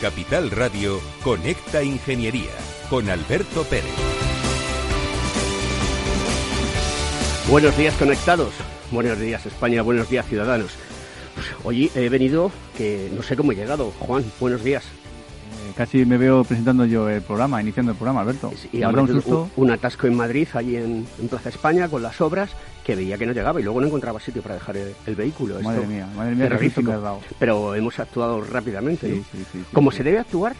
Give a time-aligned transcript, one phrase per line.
[0.00, 2.50] Capital Radio, Conecta Ingeniería
[2.88, 3.92] con Alberto Pérez.
[7.50, 8.54] Buenos días conectados,
[8.90, 10.72] buenos días España, buenos días ciudadanos.
[11.34, 13.92] Pues, hoy he venido que no sé cómo he llegado.
[13.98, 14.84] Juan, buenos días.
[15.80, 18.52] Casi me veo presentando yo el programa, iniciando el programa, Alberto.
[18.70, 22.50] Y un, un, atasco en Madrid, allí en, Plaza España, con las obras,
[22.84, 25.58] que veía que no llegaba y luego no encontraba sitio para dejar el, vehículo.
[25.62, 26.50] Madre mía, madre mía,
[27.38, 29.06] Pero hemos actuado rápidamente.
[29.06, 30.54] Sí, sí, sí, como se debe actuar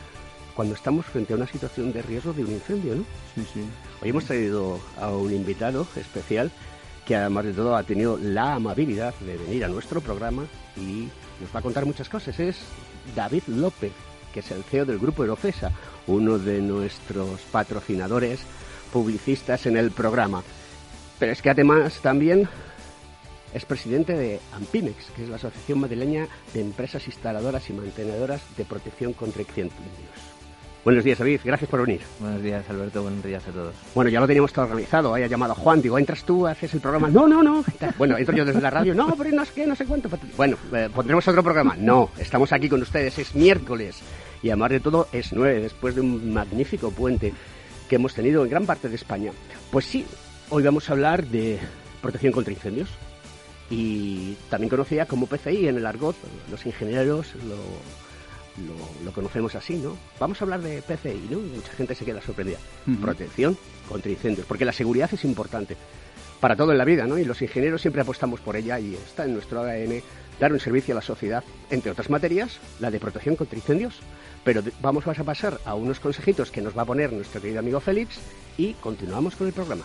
[0.54, 3.04] cuando estamos frente a una situación de riesgo de un incendio, ¿no?
[3.34, 3.60] Sí, sí.
[4.00, 6.50] Hoy hemos traído a un invitado especial
[7.04, 10.44] que además de todo ha tenido la amabilidad de venir a nuestro programa
[10.78, 11.10] y
[11.42, 12.41] nos va a contar muchas cosas.
[12.41, 12.56] Es
[13.14, 13.92] David López,
[14.32, 15.72] que es el CEO del Grupo Eurofesa,
[16.06, 18.40] uno de nuestros patrocinadores
[18.92, 20.42] publicistas en el programa.
[21.18, 22.48] Pero es que además también
[23.52, 28.64] es presidente de Ampinex, que es la Asociación Madrileña de Empresas Instaladoras y Mantenedoras de
[28.64, 30.39] Protección contra Incendios.
[30.82, 31.40] Buenos días, David.
[31.44, 32.00] Gracias por venir.
[32.18, 33.02] Buenos días, Alberto.
[33.02, 33.74] Buenos días a todos.
[33.94, 35.12] Bueno, ya lo teníamos todo organizado.
[35.12, 35.82] Haya llamado a Juan.
[35.82, 37.08] Digo, entras tú, haces el programa.
[37.08, 37.62] No, no, no.
[37.98, 38.94] Bueno, entro yo desde la radio.
[38.94, 40.08] No, pero no sé qué, no sé cuánto.
[40.38, 41.76] Bueno, eh, pondremos otro programa.
[41.78, 43.19] No, estamos aquí con ustedes.
[43.19, 44.00] Es miércoles.
[44.42, 47.34] Y además de todo, es nueve, después de un magnífico puente
[47.86, 49.32] que hemos tenido en gran parte de España.
[49.70, 50.06] Pues sí,
[50.48, 51.58] hoy vamos a hablar de
[52.00, 52.88] protección contra incendios.
[53.69, 56.16] Y también conocida como PCI en el argot.
[56.50, 57.56] Los ingenieros lo
[59.05, 59.97] lo, conocemos así, ¿no?
[60.19, 61.38] Vamos a hablar de PCI, ¿no?
[61.38, 62.59] mucha gente se queda sorprendida.
[63.00, 63.56] Protección
[63.88, 65.77] contra incendios, porque la seguridad es importante
[66.41, 67.19] para todo en la vida, ¿no?
[67.19, 70.03] Y los ingenieros siempre apostamos por ella y está en nuestro ADN
[70.41, 74.00] dar un servicio a la sociedad, entre otras materias, la de protección contra incendios.
[74.43, 77.78] Pero vamos a pasar a unos consejitos que nos va a poner nuestro querido amigo
[77.78, 78.19] Félix
[78.56, 79.84] y continuamos con el programa.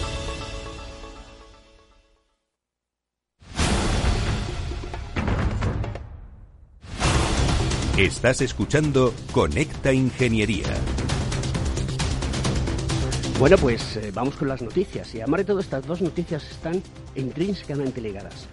[8.01, 10.65] Estás escuchando Conecta Ingeniería.
[13.37, 15.13] Bueno, pues eh, vamos con las noticias.
[15.13, 16.81] Y además de todo, estas dos noticias están
[17.13, 18.47] intrínsecamente ligadas.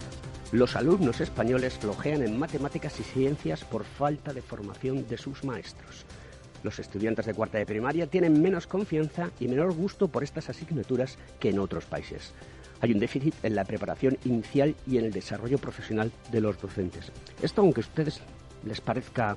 [0.52, 6.04] Los alumnos españoles flojean en matemáticas y ciencias por falta de formación de sus maestros.
[6.62, 11.16] Los estudiantes de cuarta de primaria tienen menos confianza y menor gusto por estas asignaturas
[11.40, 12.34] que en otros países.
[12.82, 17.10] Hay un déficit en la preparación inicial y en el desarrollo profesional de los docentes.
[17.42, 18.20] Esto, aunque ustedes
[18.64, 19.37] les parezca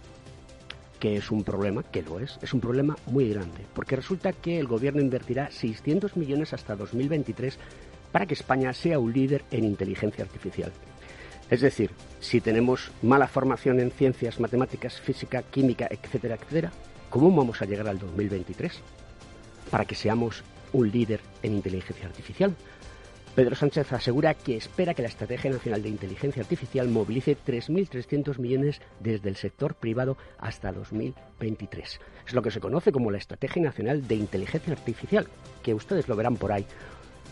[0.99, 4.59] que es un problema, que lo es, es un problema muy grande, porque resulta que
[4.59, 7.57] el gobierno invertirá 600 millones hasta 2023
[8.11, 10.71] para que España sea un líder en inteligencia artificial.
[11.49, 16.71] Es decir, si tenemos mala formación en ciencias, matemáticas, física, química, etcétera, etcétera,
[17.09, 18.79] ¿cómo vamos a llegar al 2023
[19.69, 22.55] para que seamos un líder en inteligencia artificial?
[23.35, 28.81] Pedro Sánchez asegura que espera que la Estrategia Nacional de Inteligencia Artificial movilice 3.300 millones
[28.99, 32.01] desde el sector privado hasta 2023.
[32.27, 35.27] Es lo que se conoce como la Estrategia Nacional de Inteligencia Artificial,
[35.63, 36.65] que ustedes lo verán por ahí,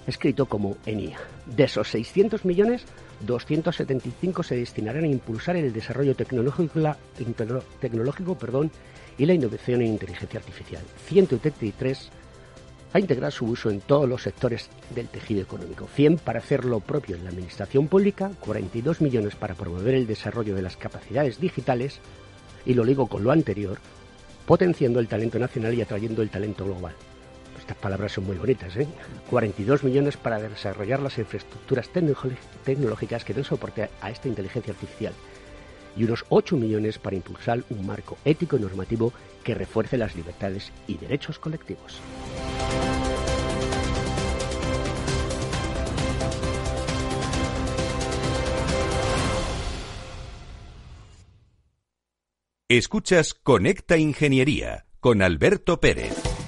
[0.08, 1.20] escrito como ENIA.
[1.46, 2.86] De esos 600 millones,
[3.26, 6.80] 275 se destinarán a impulsar el desarrollo tecnológico,
[9.18, 10.82] y la innovación en inteligencia artificial.
[11.08, 12.10] 133
[12.94, 15.88] a integrar su uso en todos los sectores del tejido económico.
[15.94, 20.56] 100 para hacer lo propio en la administración pública, 42 millones para promover el desarrollo
[20.56, 22.00] de las capacidades digitales
[22.66, 23.78] y lo ligo con lo anterior,
[24.46, 26.96] potenciando el talento nacional y atrayendo el talento global.
[27.60, 28.88] Estas palabras son muy bonitas, ¿eh?
[29.30, 31.90] 42 millones para desarrollar las infraestructuras
[32.64, 35.14] tecnológicas que den soporte a esta inteligencia artificial
[36.00, 39.12] y unos 8 millones para impulsar un marco ético normativo
[39.44, 42.00] que refuerce las libertades y derechos colectivos.
[52.70, 56.39] Escuchas Conecta Ingeniería con Alberto Pérez.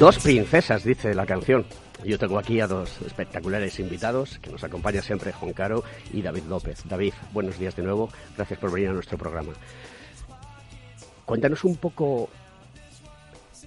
[0.00, 1.66] Dos princesas, dice la canción.
[2.06, 6.44] Yo tengo aquí a dos espectaculares invitados que nos acompaña siempre Juan Caro y David
[6.48, 6.84] López.
[6.88, 8.08] David, buenos días de nuevo.
[8.34, 9.52] Gracias por venir a nuestro programa.
[11.26, 12.30] Cuéntanos un poco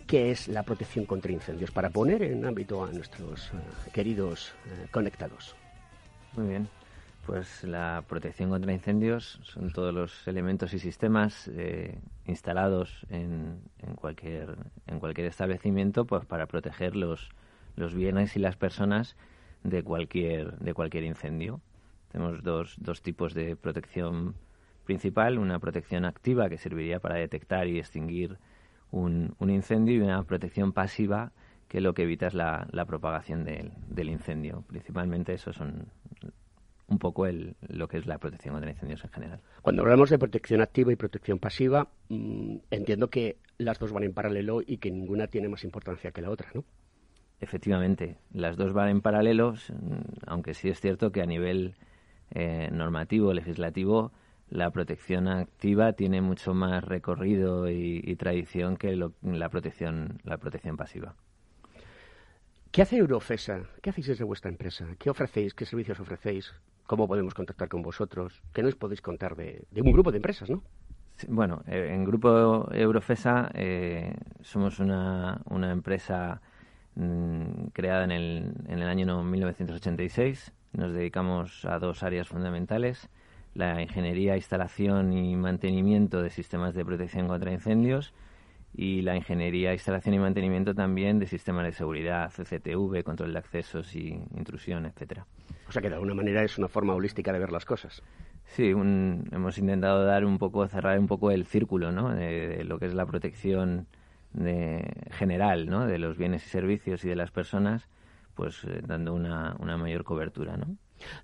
[0.08, 4.88] qué es la protección contra incendios para poner en ámbito a nuestros eh, queridos eh,
[4.90, 5.56] conectados.
[6.36, 6.68] Muy bien.
[7.26, 13.96] Pues la protección contra incendios son todos los elementos y sistemas eh, instalados en, en,
[13.96, 17.30] cualquier, en cualquier establecimiento pues para proteger los,
[17.78, 19.16] los bienes y las personas
[19.64, 21.62] de cualquier, de cualquier incendio.
[22.12, 24.36] Tenemos dos, tipos de protección
[24.84, 28.38] principal, una protección activa que serviría para detectar y extinguir
[28.92, 31.32] un, un incendio y una protección pasiva
[31.70, 34.64] que lo que evita es la, propagación del, del incendio.
[34.68, 35.88] Principalmente esos son
[36.88, 39.40] un poco el, lo que es la protección contra incendios en general.
[39.62, 44.14] Cuando hablamos de protección activa y protección pasiva, mmm, entiendo que las dos van en
[44.14, 46.64] paralelo y que ninguna tiene más importancia que la otra, ¿no?
[47.40, 49.56] Efectivamente, las dos van en paralelo,
[50.28, 51.76] aunque sí es cierto que a nivel
[52.32, 54.14] eh, normativo, legislativo,
[54.50, 60.38] la protección activa tiene mucho más recorrido y, y tradición que lo, la protección la
[60.38, 61.16] protección pasiva.
[62.72, 63.64] ¿Qué hace Eurofesa?
[63.82, 64.88] ¿Qué hacéis desde vuestra empresa?
[64.98, 65.54] ¿Qué ofrecéis?
[65.54, 66.54] ¿Qué servicios ofrecéis?
[66.86, 68.42] ¿Cómo podemos contactar con vosotros?
[68.54, 70.64] ¿Qué nos podéis contar de, de un grupo de empresas, no?
[71.28, 76.42] Bueno, eh, en Grupo Eurofesa eh, somos una, una empresa
[76.96, 80.52] mmm, creada en el, en el año 1986.
[80.74, 83.10] Nos dedicamos a dos áreas fundamentales,
[83.54, 88.14] la ingeniería, instalación y mantenimiento de sistemas de protección contra incendios
[88.76, 93.96] y la ingeniería, instalación y mantenimiento también de sistemas de seguridad, CCTV, control de accesos
[93.96, 95.26] y intrusión, etcétera.
[95.68, 98.02] O sea que de alguna manera es una forma holística de ver las cosas.
[98.46, 102.14] Sí, un, hemos intentado dar un poco, cerrar un poco el círculo, ¿no?
[102.14, 103.88] De, de lo que es la protección
[104.34, 105.86] de, general, ¿no?
[105.86, 107.88] De los bienes y servicios y de las personas,
[108.36, 110.78] pues eh, dando una, una mayor cobertura, ¿no?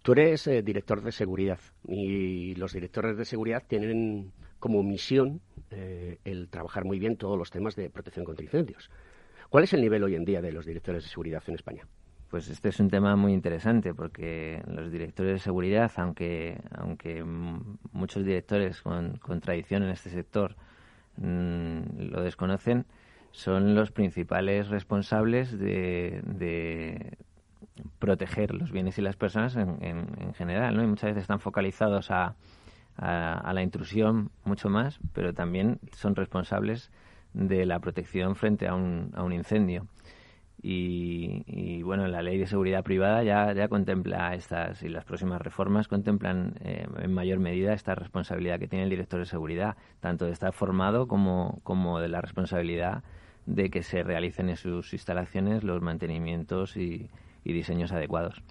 [0.04, 5.42] Tú eres eh, director de seguridad y los directores de seguridad tienen como misión
[5.72, 8.90] eh, el trabajar muy bien todos los temas de protección contra incendios.
[9.50, 11.88] ¿Cuál es el nivel hoy en día de los directores de seguridad en España?
[12.30, 18.24] Pues este es un tema muy interesante porque los directores de seguridad, aunque, aunque muchos
[18.24, 20.56] directores con, con tradición en este sector
[21.18, 21.80] mmm,
[22.12, 22.86] lo desconocen,
[23.32, 27.18] son los principales responsables de, de,
[27.98, 30.84] proteger los bienes y las personas en, en, en general, ¿no?
[30.84, 32.36] Y muchas veces están focalizados a,
[33.00, 36.92] a, a, la intrusión mucho más, pero también son responsables
[37.34, 39.88] de la protección frente a un, a un incendio.
[40.62, 45.42] Y, y, bueno, la ley de seguridad privada ya, ya contempla estas y las próximas
[45.42, 50.26] reformas contemplan eh, en mayor medida esta responsabilidad que tiene el director de seguridad, tanto
[50.26, 53.04] de estar formado como, como de la responsabilidad
[53.46, 57.10] de que se realicen en sus instalaciones los mantenimientos y,
[57.46, 58.44] y diseños adecuados.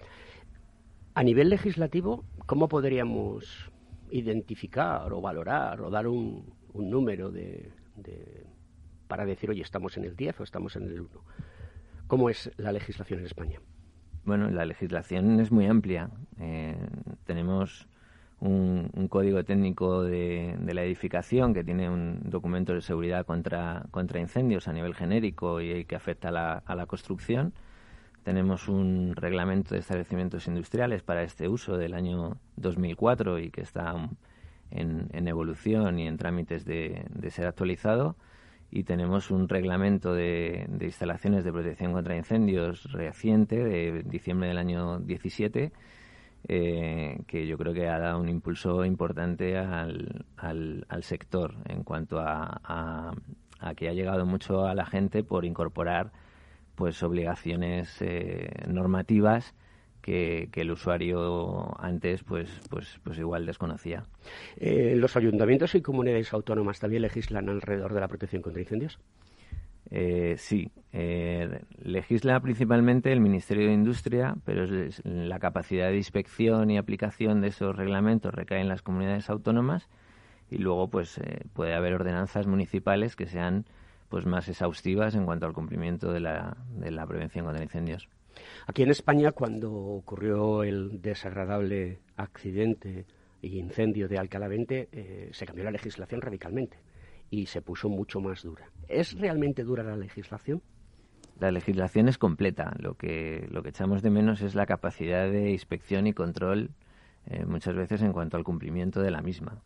[1.15, 3.71] A nivel legislativo, ¿cómo podríamos
[4.11, 7.71] identificar o valorar o dar un, un número de,
[9.07, 11.09] para decir, oye, estamos en el 10 o estamos en el 1?
[12.07, 13.61] ¿Cómo es la legislación en España?
[14.25, 16.11] Bueno, la legislación es muy amplia.
[16.39, 16.77] Eh,
[17.25, 17.89] tenemos
[18.41, 23.87] un, un, código técnico de, de, la edificación que tiene un documento de seguridad contra,
[23.91, 27.53] contra incendios a nivel genérico y que afecta a la, a la construcción.
[28.29, 33.95] Tenemos un reglamento de establecimientos industriales para este uso del año 2004 y que está
[34.71, 38.17] en, evolución y en trámites de, ser actualizado.
[38.71, 44.99] Y tenemos un reglamento de, instalaciones de protección contra incendios reciente de diciembre del año
[44.99, 45.73] 17
[46.49, 50.27] eh, que yo creo que ha dado un impulso importante al,
[51.01, 53.15] sector en cuanto a,
[53.59, 56.13] a, que ha llegado mucho a la gente por incorporar
[56.79, 59.53] pues obligaciones eh, normativas
[60.01, 64.05] que, el usuario antes pues pues pues igual desconocía.
[64.57, 68.99] Eh, ¿Los ayuntamientos y comunidades autónomas también legislan alrededor de la protección contra incendios?
[69.91, 74.67] Eh, sí, eh, legisla principalmente el Ministerio de Industria, pero
[75.05, 79.89] la capacidad de inspección y aplicación de esos reglamentos recae en las comunidades autónomas
[80.51, 83.65] y luego pues eh, puede haber ordenanzas municipales que sean
[84.09, 88.09] pues más exhaustivas en cuanto al cumplimiento de la, de la prevención contra incendios.
[88.67, 93.07] Aquí en España, cuando ocurrió el desagradable accidente
[93.43, 96.79] y incendio de Alcalá 20, eh, se cambió la legislación radicalmente
[97.31, 98.71] y se puso mucho más dura.
[98.89, 100.63] ¿Es realmente dura la legislación?
[101.39, 102.75] La legislación es completa.
[102.79, 106.71] Lo que, lo que echamos de menos es la capacidad de inspección y control
[107.27, 109.63] eh, muchas veces en cuanto al cumplimiento de la misma.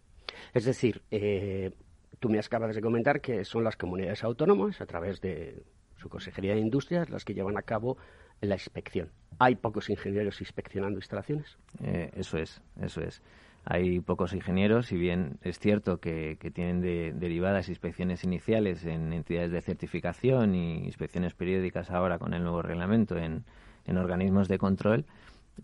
[0.52, 1.72] Es decir, eh,
[2.18, 5.62] tú me acabas de comentar que son las comunidades autónomas, a través de
[5.96, 7.96] su Consejería de Industrias, las que llevan a cabo
[8.40, 9.10] la inspección.
[9.38, 11.56] ¿Hay pocos ingenieros inspeccionando instalaciones?
[11.82, 13.22] Eh, eso es, eso es.
[13.64, 19.62] Hay pocos ingenieros, si bien es cierto que, tienen derivadas inspecciones iniciales en entidades de
[19.62, 23.44] certificación y inspecciones periódicas ahora con el nuevo reglamento en,
[23.86, 25.04] organismos de control,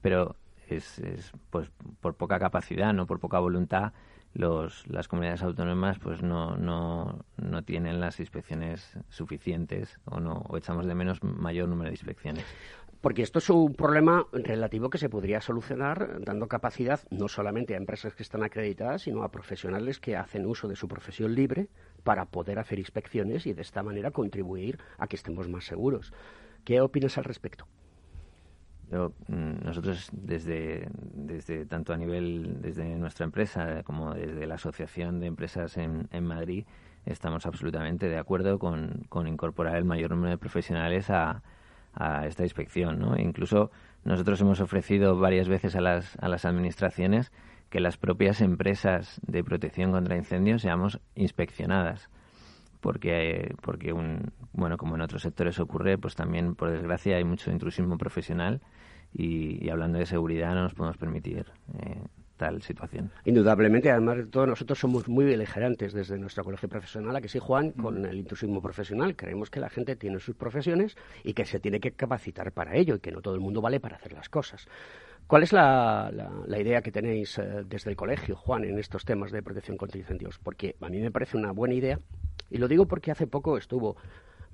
[0.00, 0.37] pero
[0.69, 1.00] es,
[1.50, 3.93] pues por poca capacidad, no por poca voluntad,
[4.35, 10.56] los, las comunidades autónomas pues no, no, no tienen las inspecciones suficientes o no o
[10.56, 12.44] echamos de menos mayor número de inspecciones.
[13.00, 17.76] Porque esto es un problema relativo que se podría solucionar dando capacidad no solamente a
[17.76, 21.68] empresas que están acreditadas, sino a profesionales que hacen uso de su profesión libre
[22.02, 26.12] para poder hacer inspecciones y de esta manera contribuir a que estemos más seguros.
[26.64, 27.68] ¿Qué opinas al respecto?
[28.90, 35.26] Mm, nosotros desde, desde tanto a nivel desde nuestra empresa como desde la asociación de
[35.26, 36.64] empresas en, en Madrid
[37.04, 41.42] estamos absolutamente de acuerdo con, incorporar el mayor número de profesionales a,
[41.95, 42.99] a esta inspección.
[42.99, 43.18] ¿no?
[43.18, 43.71] Incluso
[44.04, 47.30] nosotros hemos ofrecido varias veces a las, a las administraciones
[47.68, 52.09] que las propias empresas de protección contra incendios seamos inspeccionadas
[52.80, 57.50] porque porque un bueno como en otros sectores ocurre pues también por desgracia hay mucho
[57.50, 58.61] intrusismo profesional
[59.12, 61.47] y, hablando de seguridad no nos podemos permitir
[61.78, 62.02] eh,
[62.38, 63.11] tal situación.
[63.25, 67.38] Indudablemente, además de todo, nosotros somos muy beligerantes desde nuestro colegio profesional, a que sí,
[67.38, 69.16] Juan, con el intrusismo profesional.
[69.16, 72.94] Creemos que la gente tiene sus profesiones y que se tiene que capacitar para ello
[72.94, 74.68] y que no todo el mundo vale para hacer las cosas.
[75.28, 76.11] ¿Cuál es la,
[76.47, 79.99] la, idea que tenéis eh, desde el colegio, Juan, en estos temas de protección contra
[79.99, 80.38] incendios?
[80.38, 82.00] Porque a mí me parece una buena idea
[82.50, 83.99] y lo digo porque hace poco estuvo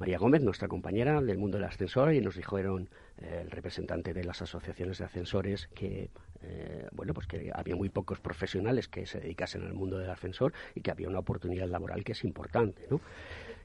[0.00, 2.88] María Gómez, nuestra compañera del mundo del ascensor, y nos dijeron
[3.18, 6.10] eh, el representante de las asociaciones de ascensores que
[6.42, 10.52] eh, bueno pues que había muy pocos profesionales que se dedicasen al mundo del ascensor
[10.74, 13.00] y que había una oportunidad laboral que es importante, ¿no?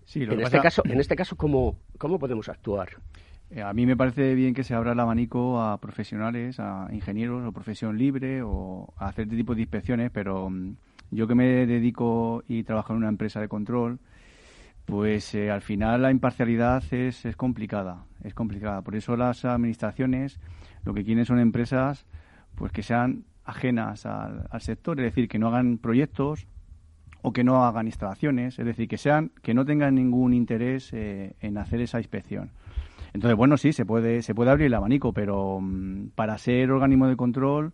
[0.05, 2.89] Sí, en, este caso, en este caso, ¿cómo, cómo podemos actuar?
[3.51, 7.45] Eh, a mí me parece bien que se abra el abanico a profesionales, a ingenieros
[7.47, 10.75] o profesión libre o a hacer este tipo de inspecciones, pero mm,
[11.11, 13.99] yo que me dedico y trabajo en una empresa de control,
[14.85, 18.81] pues eh, al final la imparcialidad es, es complicada, es complicada.
[18.83, 20.39] Por eso las administraciones
[20.83, 22.05] lo que quieren son empresas
[22.55, 26.45] pues que sean ajenas al, sector, es decir, que no hagan proyectos
[27.21, 31.35] o que no hagan instalaciones, es decir, que sean que no tengan ningún interés eh,
[31.41, 32.51] en hacer esa inspección.
[33.13, 37.07] Entonces, bueno, sí, se puede se puede abrir el abanico, pero mm, para ser organismo
[37.07, 37.73] de control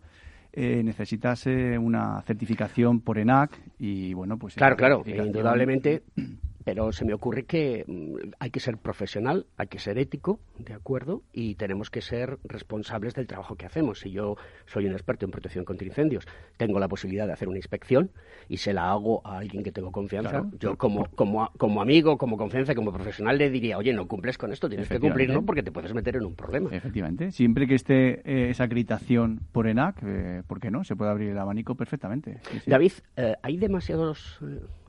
[0.52, 6.02] eh, necesitas una certificación por ENAC y bueno, pues claro, claro, indudablemente
[6.66, 10.74] pero se me ocurre que mm, hay que ser profesional, hay que ser ético, ¿de
[10.74, 11.22] acuerdo?
[11.32, 14.00] Y tenemos que ser responsables del trabajo que hacemos.
[14.00, 17.58] Si yo soy un experto en protección contra incendios, tengo la posibilidad de hacer una
[17.58, 18.10] inspección
[18.48, 22.36] y se la hago a alguien que tengo confianza, yo como, como, como amigo, como
[22.36, 25.70] confianza, como profesional le diría, oye, no cumples con esto, tienes que cumplirlo porque te
[25.70, 26.70] puedes meter en un problema.
[26.72, 27.30] Efectivamente.
[27.30, 30.82] Siempre que esté eh, esa acreditación por ENAC, eh, ¿por qué no?
[30.82, 32.40] Se puede abrir el abanico perfectamente.
[32.66, 34.40] David, eh, ¿hay demasiados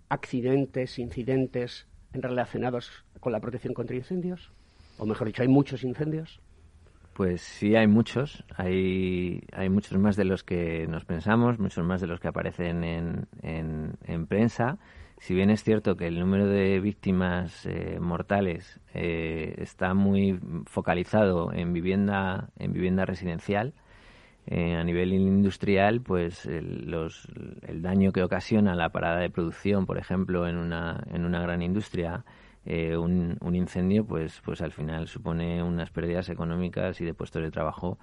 [0.10, 4.52] accidentes, incidentes relacionados con la protección contra incendios?
[4.98, 6.40] O mejor dicho, ¿hay muchos incendios?
[7.18, 8.44] Pues sí, hay muchos.
[8.56, 12.84] Hay, hay muchos más de los que nos pensamos, muchos más de los que aparecen
[12.84, 14.78] en, en, prensa.
[15.18, 21.52] Si bien es cierto que el número de víctimas eh, mortales eh, está muy focalizado
[21.54, 23.74] en vivienda, en vivienda residencial,
[24.50, 27.28] eh, a nivel industrial, pues el, los,
[27.64, 31.62] el daño que ocasiona la parada de producción, por ejemplo, en una, en una gran
[31.62, 32.24] industria,
[32.66, 37.44] eh, un, un, incendio, pues, pues al final supone unas pérdidas económicas y de puestos
[37.44, 38.00] de trabajo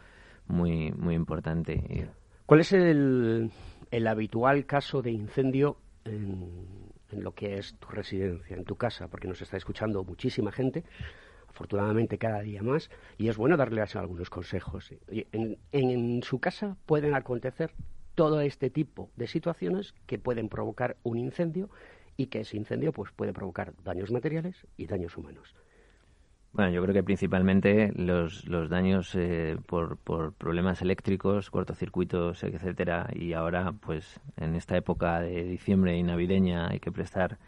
[0.47, 2.11] muy, muy importante.
[2.45, 3.51] ¿Cuál es el,
[3.91, 9.09] el habitual caso de incendio en, en lo que es tu residencia, en tu casa?
[9.09, 10.85] Porque nos está escuchando muchísima gente
[11.55, 14.93] afortunadamente cada día más, y es bueno darles algunos consejos.
[15.71, 17.71] En, su casa pueden acontecer
[18.17, 21.71] todo este tipo de situaciones que pueden provocar un incendio
[22.17, 25.55] y que ese incendio pues puede provocar daños materiales y daños humanos.
[26.53, 33.11] Bueno, yo creo que principalmente los, los daños eh, por, por problemas eléctricos, cortocircuitos, etcétera,
[33.13, 37.39] y ahora, pues, en esta época de diciembre y navideña hay que prestar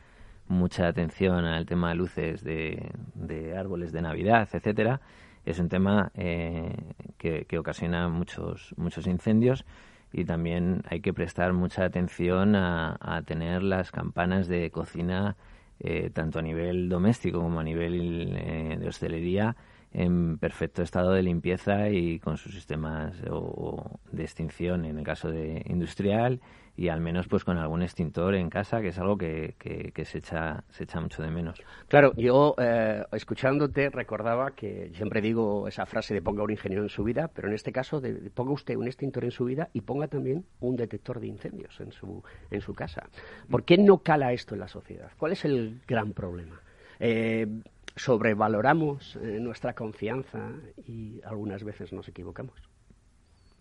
[0.48, 5.00] mucha atención al tema de luces de, árboles de Navidad, etcétera.
[5.44, 6.74] Es un tema eh,
[7.18, 9.64] que, ocasiona muchos muchos incendios
[10.12, 15.36] y también hay que prestar mucha atención a, a tener las campanas de cocina
[15.78, 19.56] eh, tanto a nivel doméstico como a nivel eh, de hostelería,
[19.92, 25.28] en perfecto estado de limpieza y con sus sistemas o, de extinción en el caso
[25.30, 26.40] de industrial
[26.76, 30.18] y al menos pues con algún extintor en casa, que es algo que, que, se,
[30.18, 31.58] echa, se echa mucho de menos.
[31.88, 36.90] Claro, yo eh, escuchándote recordaba que siempre digo esa frase de ponga un ingeniero en
[36.90, 39.80] su vida, pero en este caso de, ponga usted un extintor en su vida y
[39.80, 43.08] ponga también un detector de incendios en su, en su casa.
[43.50, 45.10] ¿Por qué no cala esto en la sociedad?
[45.18, 46.60] ¿Cuál es el gran problema?
[46.98, 47.46] Eh,
[47.94, 50.50] sobrevaloramos eh, nuestra confianza
[50.86, 52.54] y algunas veces nos equivocamos.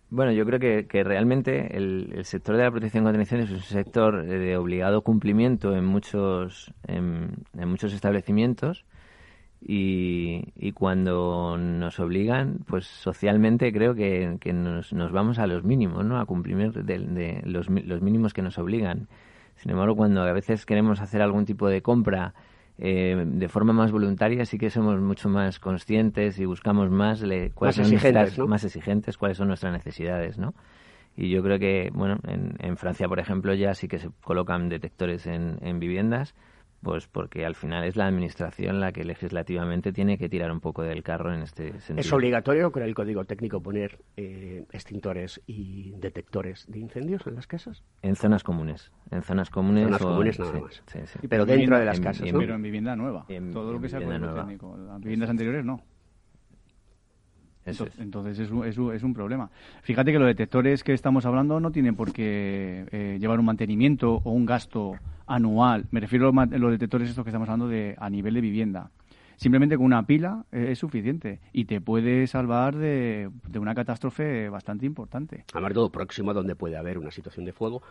[0.08, 3.62] Bueno, yo creo que, que realmente el, sector de la protección contra incendios es un
[3.62, 8.84] sector de obligado cumplimiento en muchos, en, muchos establecimientos
[9.60, 15.64] y, y, cuando nos obligan, pues socialmente creo que, que nos, nos, vamos a los
[15.64, 16.20] mínimos, ¿no?
[16.20, 19.08] A cumplir de los, los mínimos que nos obligan.
[19.56, 22.32] Sin embargo, cuando a veces queremos hacer algún tipo de compra
[22.78, 27.20] eh, de forma más voluntaria sí que somos mucho más conscientes y buscamos más
[27.54, 30.54] cuáles más exigentes, más exigentes, cuáles son nuestras necesidades, ¿no?
[31.16, 34.68] Y yo creo que, bueno, en, en Francia, por ejemplo, ya sí que se colocan
[34.68, 36.34] detectores en, en viviendas
[36.82, 40.82] pues porque al final es la administración la que legislativamente tiene que tirar un poco
[40.82, 42.00] del carro en este sentido.
[42.00, 47.46] ¿Es obligatorio con el código técnico poner eh, extintores y detectores de incendios en las
[47.46, 47.82] casas?
[48.02, 48.92] En zonas comunes.
[49.10, 49.84] En zonas comunes.
[49.84, 50.82] Zonas comunes nada más.
[51.28, 52.28] Pero dentro de las casas.
[52.32, 53.26] Pero en vivienda nueva.
[53.52, 54.76] Todo lo que sea código técnico.
[54.76, 55.82] En viviendas anteriores no.
[57.66, 58.50] Entonces, es.
[58.50, 59.50] un, es, un, problema.
[59.82, 64.20] Fíjate que los detectores que estamos hablando no tienen por qué eh, llevar un mantenimiento
[64.24, 64.94] o un gasto
[65.26, 65.86] anual.
[65.90, 68.90] Me refiero a los detectores estos que estamos hablando de a nivel de vivienda.
[69.36, 74.48] Simplemente con una pila eh, es suficiente y te puede salvar de, de una catástrofe
[74.48, 75.44] bastante importante.
[75.52, 77.82] Además, todo próximo a donde puede haber una situación de fuego,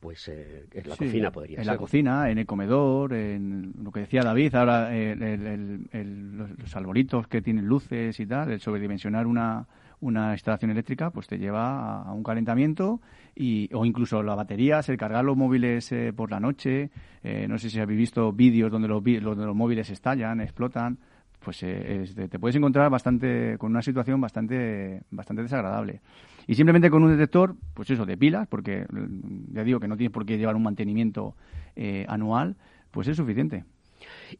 [0.00, 1.60] pues eh, en la cocina podría ser.
[1.60, 7.28] En la cocina, en el comedor, en lo que decía David, ahora el, los, arbolitos
[7.28, 9.66] que tienen luces y tal, el sobredimensionar una,
[10.00, 13.00] una instalación eléctrica, pues te lleva a, un calentamiento
[13.36, 16.90] y, o incluso las baterías, el cargar los móviles eh, por la noche.
[17.22, 20.98] Eh, no sé si habéis visto vídeos donde los, donde los móviles estallan, explotan
[21.44, 26.00] pues eh, te puedes encontrar bastante con una situación bastante bastante desagradable.
[26.46, 29.96] Y simplemente con un detector, pues eso, de pilas, porque mm, ya digo que no
[29.96, 31.34] tienes por qué llevar un mantenimiento
[31.76, 32.56] eh, anual,
[32.90, 33.64] pues es suficiente.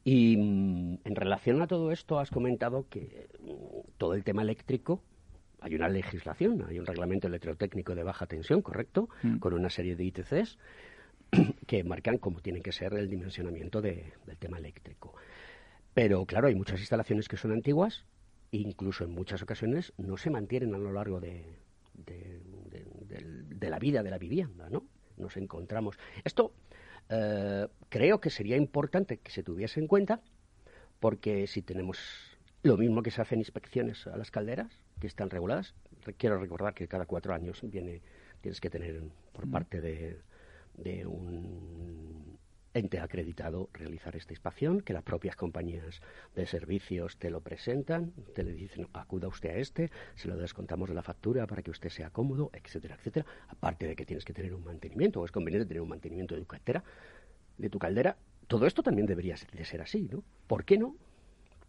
[0.04, 5.02] Y mm, en relación a todo esto, has comentado que mm, todo el tema eléctrico
[5.60, 9.10] hay una legislación, hay un reglamento electrotécnico de baja tensión, correcto,
[9.40, 10.58] con una serie de ITCs
[11.66, 15.14] que marcan cómo tiene que ser el dimensionamiento del tema eléctrico.
[15.94, 18.05] Pero claro, hay muchas instalaciones que son antiguas
[18.53, 21.44] incluso en muchas ocasiones no se mantienen a lo largo de,
[23.61, 24.85] la vida de la vivienda, ¿no?
[25.16, 25.96] Nos encontramos.
[26.24, 26.53] Esto
[27.09, 30.20] eh, creo que sería importante que se tuviese en cuenta
[30.98, 31.98] porque si tenemos
[32.62, 35.74] lo mismo que se hacen inspecciones a las calderas, que están reguladas,
[36.18, 38.03] quiero recordar que cada cuatro años viene,
[38.40, 42.29] tienes que tener por parte de un
[42.74, 46.00] ente acreditado realizar esta inspección, que las propias compañías
[46.35, 50.88] de servicios te lo presentan, te le dicen acuda usted a este, se lo descontamos
[50.88, 53.26] de la factura para que usted sea cómodo, etcétera, etcétera.
[53.48, 56.42] Aparte de que tienes que tener un mantenimiento, o es conveniente tener un mantenimiento de
[56.42, 56.85] tu caldera,
[57.59, 58.16] de tu caldera.
[58.46, 60.22] Todo esto también debería de ser así, ¿no?
[60.46, 60.96] ¿Por qué no?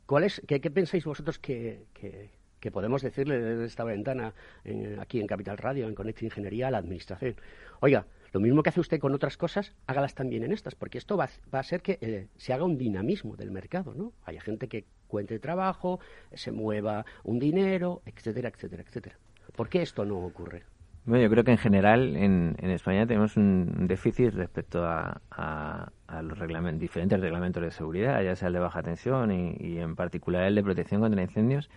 [0.05, 1.85] ¿Cuál es, qué, pensáis vosotros que,
[2.71, 4.33] podemos decirle desde esta ventana
[4.99, 7.35] aquí en Capital Radio, en Connect Ingeniería, a la administración?
[7.79, 11.17] Oiga, lo mismo que hace usted con otras cosas, hágalas también en estas, porque esto
[11.17, 14.13] va, a ser que eh, se haga un dinamismo del mercado, ¿no?
[14.23, 15.99] Haya gente que cuente trabajo,
[16.33, 19.17] se mueva un dinero, etcétera, etcétera, etcétera.
[19.55, 20.63] ¿Por qué esto no ocurre?
[21.03, 25.91] Bueno, yo creo que en general en, España tenemos un déficit respecto a,
[26.21, 26.37] los
[26.79, 30.63] diferentes reglamentos de seguridad, ya sea el de baja tensión y en particular el de
[30.63, 31.69] protección contra incendios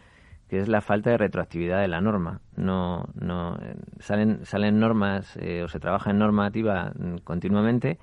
[0.48, 2.40] que es la falta de retroactividad de la norma.
[2.56, 3.58] No, no
[4.00, 6.92] salen, salen normas eh, o se trabaja en normativa
[7.24, 7.98] continuamente,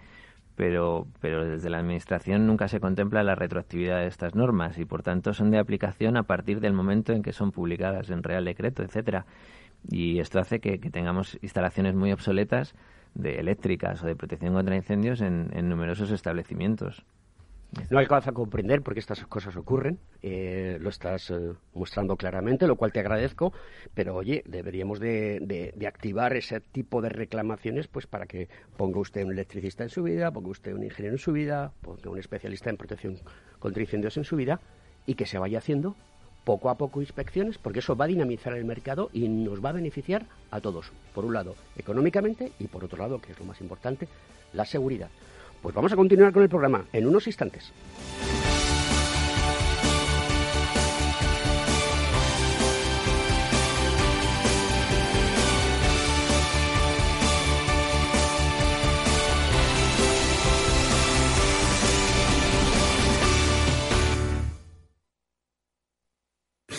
[0.56, 5.04] pero, pero desde la Administración nunca se contempla la retroactividad de estas normas y, por
[5.04, 8.84] tanto, son de aplicación a partir del momento en que son publicadas en Real Decreto,
[8.84, 9.26] etcétera.
[9.90, 12.76] Y esto hace que, tengamos instalaciones muy obsoletas
[13.16, 17.06] de eléctricas o de protección contra incendios en numerosos establecimientos.
[17.90, 22.68] No alcanza a comprender por qué estas cosas ocurren, eh, lo estás eh, mostrando claramente,
[22.68, 23.54] lo cual te agradezco,
[23.94, 29.32] pero oye, deberíamos de, activar ese tipo de reclamaciones pues para que ponga usted un
[29.32, 32.78] electricista en su vida, ponga usted un ingeniero en su vida, ponga un especialista en
[32.78, 33.18] protección
[33.60, 34.60] contra incendios en su vida
[35.06, 35.96] y que se vaya haciendo
[36.44, 39.74] poco a poco inspecciones, porque eso va a dinamizar el mercado y nos va a
[39.74, 40.92] beneficiar a todos.
[41.14, 44.10] Por un lado, económicamente y por otro lado, que es lo más importante,
[44.52, 45.10] la seguridad.
[45.62, 47.72] Pues vamos a continuar con el programa en unos instantes.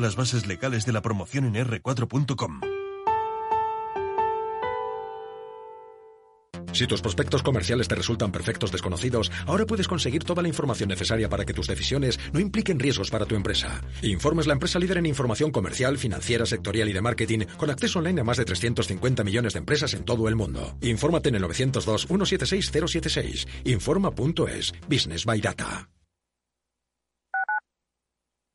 [0.00, 2.60] las bases legales de la promoción en r4.com.
[6.74, 11.28] Si tus prospectos comerciales te resultan perfectos desconocidos, ahora puedes conseguir toda la información necesaria
[11.28, 13.80] para que tus decisiones no impliquen riesgos para tu empresa.
[14.02, 18.22] Informes la empresa líder en información comercial, financiera, sectorial y de marketing, con acceso online
[18.22, 20.76] a más de 350 millones de empresas en todo el mundo.
[20.80, 23.46] Infórmate en el 902 176 076.
[23.64, 24.72] Informa.es.
[24.88, 25.88] Business by Data.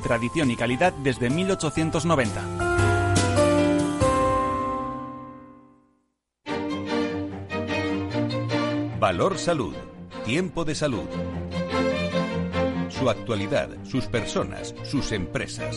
[0.00, 2.70] tradición y calidad desde 1890.
[9.00, 9.74] Valor Salud.
[10.24, 11.08] Tiempo de salud.
[12.90, 15.76] Su actualidad, sus personas, sus empresas.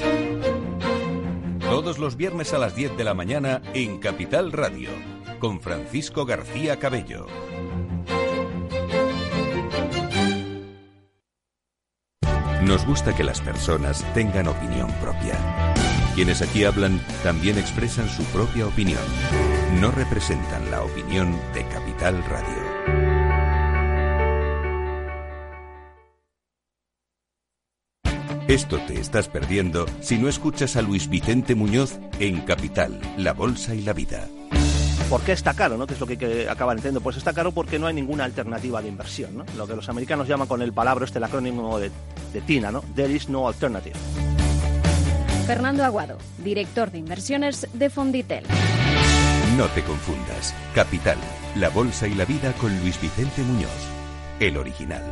[1.62, 4.90] Todos los viernes a las 10 de la mañana en Capital Radio,
[5.40, 7.26] con Francisco García Cabello.
[12.65, 15.38] Nos gusta que las personas tengan opinión propia.
[16.15, 19.02] Quienes aquí hablan también expresan su propia opinión.
[19.82, 22.63] No representan la opinión de Capital Radio.
[28.47, 33.76] Esto te estás perdiendo si no escuchas a Luis Vicente Muñoz en Capital, La Bolsa
[33.76, 34.30] y la Vida.
[35.13, 35.78] ¿Por qué está caro?
[35.78, 35.86] ¿no?
[35.86, 36.99] Que es lo que, que acaban entendiendo.
[36.99, 39.38] Pues está caro porque no hay ninguna alternativa de inversión.
[39.38, 39.45] ¿no?
[39.56, 41.91] Lo que los americanos llaman con el palabra, este el acrónimo de,
[42.34, 42.84] de TINA, ¿no?
[42.95, 43.93] There is no alternative.
[45.45, 48.43] Fernando Aguado, director de inversiones de Fonditel.
[49.56, 50.56] No te confundas.
[50.73, 51.19] Capital,
[51.58, 53.69] la bolsa y la vida con Luis Vicente Muñoz,
[54.39, 55.04] el original.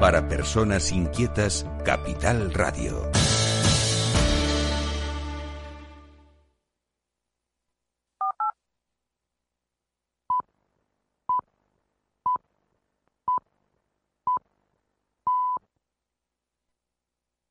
[0.00, 3.10] Para personas inquietas, Capital Radio.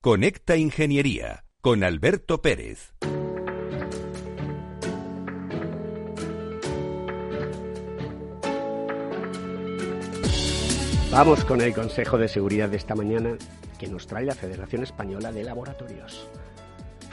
[0.03, 2.93] Conecta Ingeniería con Alberto Pérez.
[11.09, 13.37] Vamos con el Consejo de Seguridad de esta mañana
[13.79, 16.27] que nos trae la Federación Española de Laboratorios.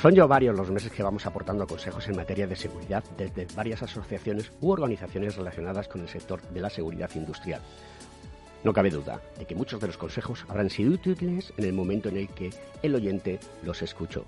[0.02, 3.84] Son ya varios los meses que vamos aportando consejos en materia de seguridad desde varias
[3.84, 7.62] asociaciones u organizaciones relacionadas con el sector de la seguridad industrial.
[8.62, 12.10] No cabe duda de que muchos de los consejos habrán sido útiles en el momento
[12.10, 12.50] en el que
[12.82, 14.26] el oyente los escuchó.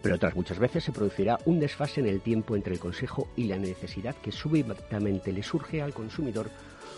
[0.00, 3.44] Pero otras muchas veces se producirá un desfase en el tiempo entre el consejo y
[3.44, 6.50] la necesidad que súbitamente le surge al consumidor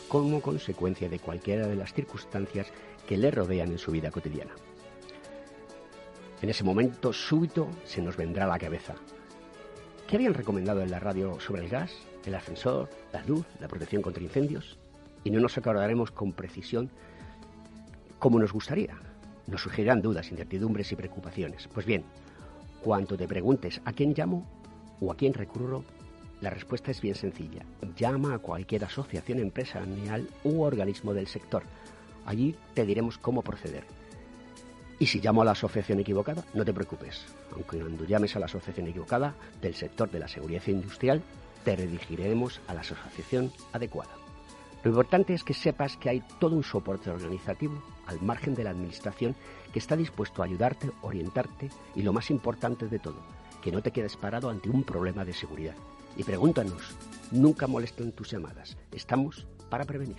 [0.09, 2.67] como consecuencia de cualquiera de las circunstancias
[3.07, 4.53] que le rodean en su vida cotidiana.
[6.43, 8.95] En ese momento súbito se nos vendrá a la cabeza.
[10.07, 11.93] ¿Qué habían recomendado en la radio sobre el gas,
[12.27, 14.79] el ascensor, la luz, la protección contra incendios?
[15.25, 16.91] Y no nos acordaremos con precisión
[18.19, 18.97] como nos gustaría.
[19.47, 21.69] Nos surgirán dudas, incertidumbres y preocupaciones.
[21.69, 22.05] Pues bien,
[22.83, 24.47] cuando te preguntes a quién llamo
[25.01, 25.85] o a quién recurro,
[26.41, 27.65] la respuesta es bien sencilla.
[27.97, 31.63] Llama a cualquier asociación empresarial u organismo del sector.
[32.27, 33.85] Allí te diremos cómo proceder.
[34.99, 37.25] Y si llamo a la asociación equivocada, no te preocupes.
[37.53, 41.23] Aunque cuando llames a la asociación equivocada del sector de la seguridad industrial,
[41.65, 44.24] te redirigiremos a la asociación adecuada.
[44.85, 48.71] Lo importante es que sepas que hay todo un soporte organizativo al margen de la
[48.71, 49.35] administración
[49.73, 53.17] que está dispuesto a ayudarte, orientarte y lo más importante de todo,
[53.63, 55.75] que no te quedes parado ante un problema de seguridad.
[56.19, 56.95] Y pregúntanos,
[57.31, 58.77] nunca molesten tus llamadas.
[58.93, 60.19] Estamos para prevenir.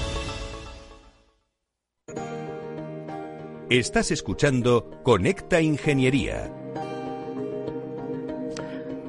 [3.71, 6.51] Estás escuchando Conecta Ingeniería.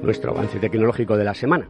[0.01, 1.69] Nuestro avance tecnológico de la semana.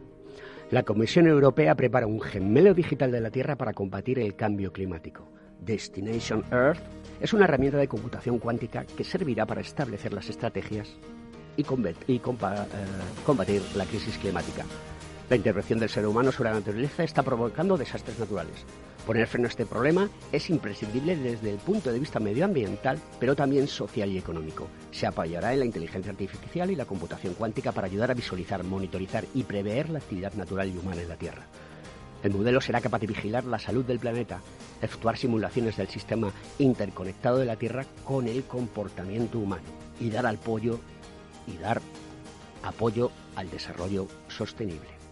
[0.69, 5.27] La Comisión Europea prepara un gemelo digital de la Tierra para combatir el cambio climático.
[5.60, 6.84] Destination Earth
[7.19, 10.95] es una herramienta de computación cuántica que servirá para establecer las estrategias
[11.58, 12.19] y, eh,
[13.25, 14.65] combatir la crisis climática.
[15.30, 18.66] La intervención del ser humano sobre la naturaleza está provocando desastres naturales.
[19.06, 23.68] Poner freno a este problema es imprescindible desde el punto de vista medioambiental, pero también
[23.68, 24.68] social y económico.
[24.92, 29.26] Se apoyará en la inteligencia artificial y la computación cuántica para ayudar a visualizar, monitorizar
[29.34, 31.48] y prever la actividad natural y humana en la Tierra.
[32.22, 34.42] El modelo será capaz de vigilar la salud del planeta,
[34.82, 39.64] efectuar simulaciones del sistema interconectado de la Tierra con el comportamiento humano
[40.00, 40.80] y dar apoyo
[41.48, 41.82] y dar
[42.62, 45.03] apoyo al desarrollo sostenible.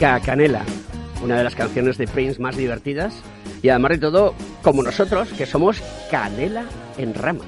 [0.00, 0.64] Canela,
[1.22, 3.22] una de las canciones de Prince más divertidas
[3.62, 6.64] y además de todo, como nosotros, que somos Canela
[6.96, 7.44] en rama.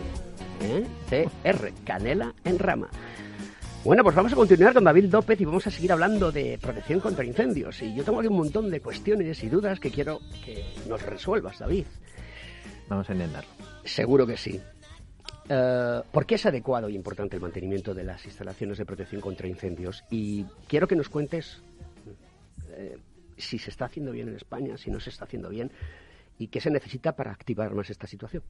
[0.61, 0.85] ¿eh?
[1.09, 2.91] CR, Canela en rama.
[3.85, 7.01] Bueno, pues vamos a continuar con David López y vamos a seguir hablando de protección
[7.01, 7.81] contra incendios.
[7.81, 11.59] Y yo tengo aquí un montón de cuestiones y dudas que quiero que nos resuelvas,
[11.59, 11.87] David.
[12.87, 13.51] Vamos a intentarlo.
[13.83, 14.61] Seguro que sí.
[15.49, 19.49] Eh, ¿Por qué es adecuado y importante el mantenimiento de las instalaciones de protección contra
[19.49, 20.05] incendios?
[20.11, 21.63] Y quiero que nos cuentes
[22.77, 22.99] eh,
[23.37, 25.71] si se está haciendo bien en España, si no se está haciendo bien,
[26.39, 28.43] y qué se necesita para activar más esta situación.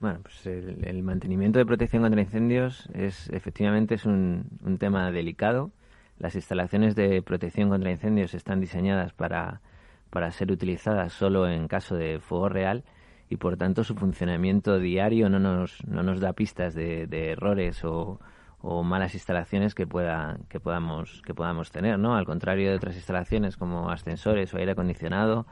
[0.00, 5.70] Bueno, pues el, mantenimiento de protección contra incendios es efectivamente es un, un, tema delicado.
[6.18, 9.62] Las instalaciones de protección contra incendios están diseñadas para,
[10.10, 12.84] para ser utilizadas solo en caso de fuego real
[13.30, 17.82] y por tanto su funcionamiento diario no nos, no nos da pistas de, de errores
[17.84, 18.20] o,
[18.66, 22.96] o malas instalaciones que pueda que podamos que podamos tener no al contrario de otras
[22.96, 25.46] instalaciones como ascensores o aire acondicionado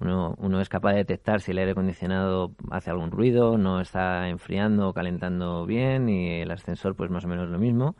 [0.00, 4.28] uno, uno es capaz de detectar si el aire acondicionado hace algún ruido no está
[4.28, 7.94] enfriando o calentando bien y el ascensor pues más o menos lo mismo.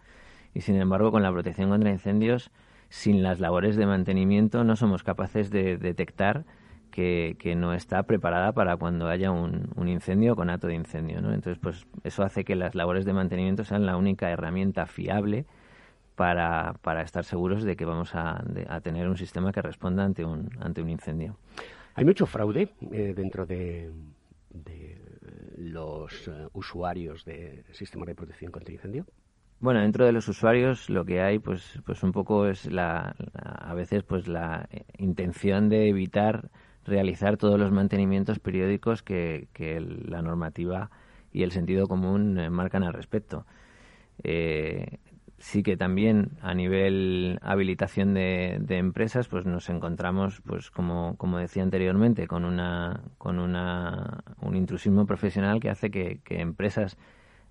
[0.54, 2.50] Y sin embargo con la protección contra incendios
[2.88, 6.44] sin las labores de mantenimiento no somos capaces de detectar
[6.94, 11.20] que, no está preparada para cuando haya un, incendio con acto de incendio.
[11.20, 11.34] ¿no?
[11.34, 15.44] Entonces, pues eso hace que las labores de mantenimiento sean la única herramienta fiable
[16.14, 18.44] para, para estar seguros de que vamos a,
[18.82, 21.36] tener un sistema que responda ante un, ante un incendio.
[21.96, 23.90] Hay mucho fraude eh, dentro de,
[25.56, 29.04] los eh, usuarios del sistema de protección contra incendio.
[29.58, 33.74] Bueno, dentro de los usuarios lo que hay, pues, pues un poco es la, a
[33.74, 36.50] veces, pues la eh, intención de evitar
[36.84, 39.48] realizar todos los mantenimientos periódicos que,
[40.06, 40.90] la normativa
[41.32, 43.46] y el sentido común eh, marcan al respecto.
[44.22, 44.98] Eh,
[45.38, 51.62] sí que también a nivel habilitación de, empresas pues nos encontramos pues como, como decía
[51.62, 56.96] anteriormente con una con una un intrusismo profesional que hace que, que empresas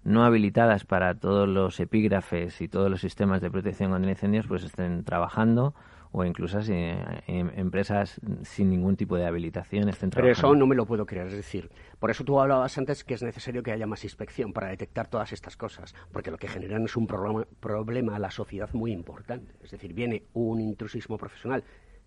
[0.04, 4.64] no habilitadas para todos los epígrafes y todos los sistemas de protección contra incendios pues
[4.64, 5.76] estén trabajando
[6.14, 10.76] o incluso si, em, empresas sin ningún tipo de habilitación estén Pero eso no me
[10.76, 13.88] lo puedo creer, es decir, por eso tú hablabas antes que es necesario que haya
[13.88, 18.16] más inspección para detectar todas estas cosas, porque lo que generan es un problema, problema
[18.16, 19.56] a la sociedad muy importante.
[19.64, 21.64] Es decir, viene un intrusismo profesional,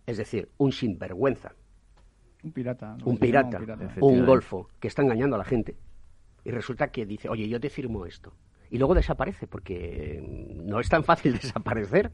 [0.07, 1.55] es decir, un sinvergüenza.
[2.45, 2.97] Un pirata.
[3.05, 3.95] Un pirata, un, pirata.
[4.03, 5.77] un golfo que está engañando a la gente.
[6.45, 8.33] Y resulta que dice, oye, yo te firmo esto
[8.71, 10.23] y luego desaparece, porque
[10.65, 12.13] no es tan fácil desaparecer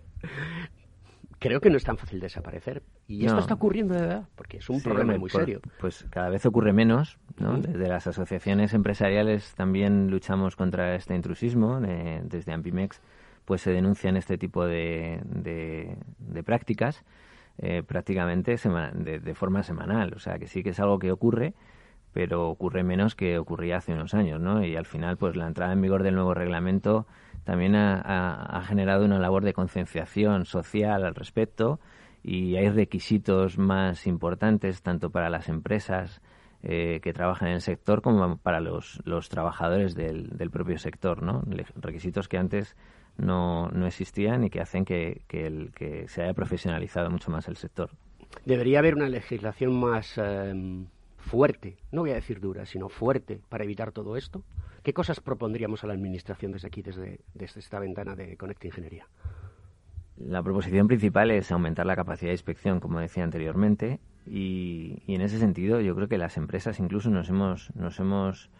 [1.43, 2.83] creo que no es tan fácil desaparecer.
[3.07, 5.61] Y esto está ocurriendo de verdad, porque es un problema muy serio.
[5.81, 7.19] Pues cada vez ocurre menos.
[7.39, 7.59] ¿no?
[7.59, 11.81] Desde las asociaciones empresariales también luchamos contra este intrusismo.
[11.81, 13.01] desde Ampimex
[13.45, 17.05] pues se denuncian este tipo de, de, prácticas
[17.59, 18.57] eh, prácticamente
[18.95, 20.15] de, de, forma semanal.
[20.15, 21.55] O sea que sí que es algo que ocurre
[22.13, 24.65] pero ocurre menos que ocurría hace unos años, ¿no?
[24.65, 27.07] Y al final, pues la entrada en vigor del nuevo reglamento
[27.45, 31.81] también ha, generado una labor de concienciación social al respecto
[32.23, 36.23] y hay requisitos más importantes tanto para las empresas
[36.63, 41.43] eh, que trabajan en el sector como para los, los trabajadores del, propio sector, ¿no?
[41.75, 42.77] Requisitos que antes
[43.17, 47.49] no, no existían y que hacen que, que, el, que se haya profesionalizado mucho más
[47.49, 47.91] el sector.
[48.45, 50.85] Debería haber una legislación más eh,
[51.23, 54.45] fuerte, no voy a decir dura, sino fuerte para evitar todo esto?
[54.83, 59.07] ¿Qué cosas propondríamos a la Administración desde aquí, desde, esta ventana de Conecta Ingeniería?
[60.17, 65.39] La proposición principal es aumentar la capacidad de inspección, como decía anteriormente, y, en ese
[65.39, 68.51] sentido yo creo que las empresas incluso nos hemos, nos hemos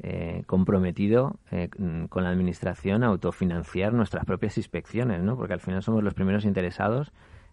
[0.00, 1.70] eh, comprometido eh,
[2.08, 5.36] con la Administración a autofinanciar nuestras propias inspecciones, ¿no?
[5.36, 7.12] porque al final somos los primeros interesados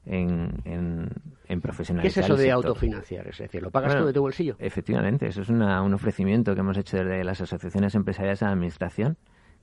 [0.10, 1.10] en,
[1.48, 2.14] en, profesionalizar.
[2.14, 3.28] ¿Qué es eso de autofinanciar?
[3.28, 4.56] Es decir, ¿lo pagas tú de tu bolsillo?
[4.60, 9.18] Efectivamente, eso es un ofrecimiento que hemos hecho desde las asociaciones empresariales a la administración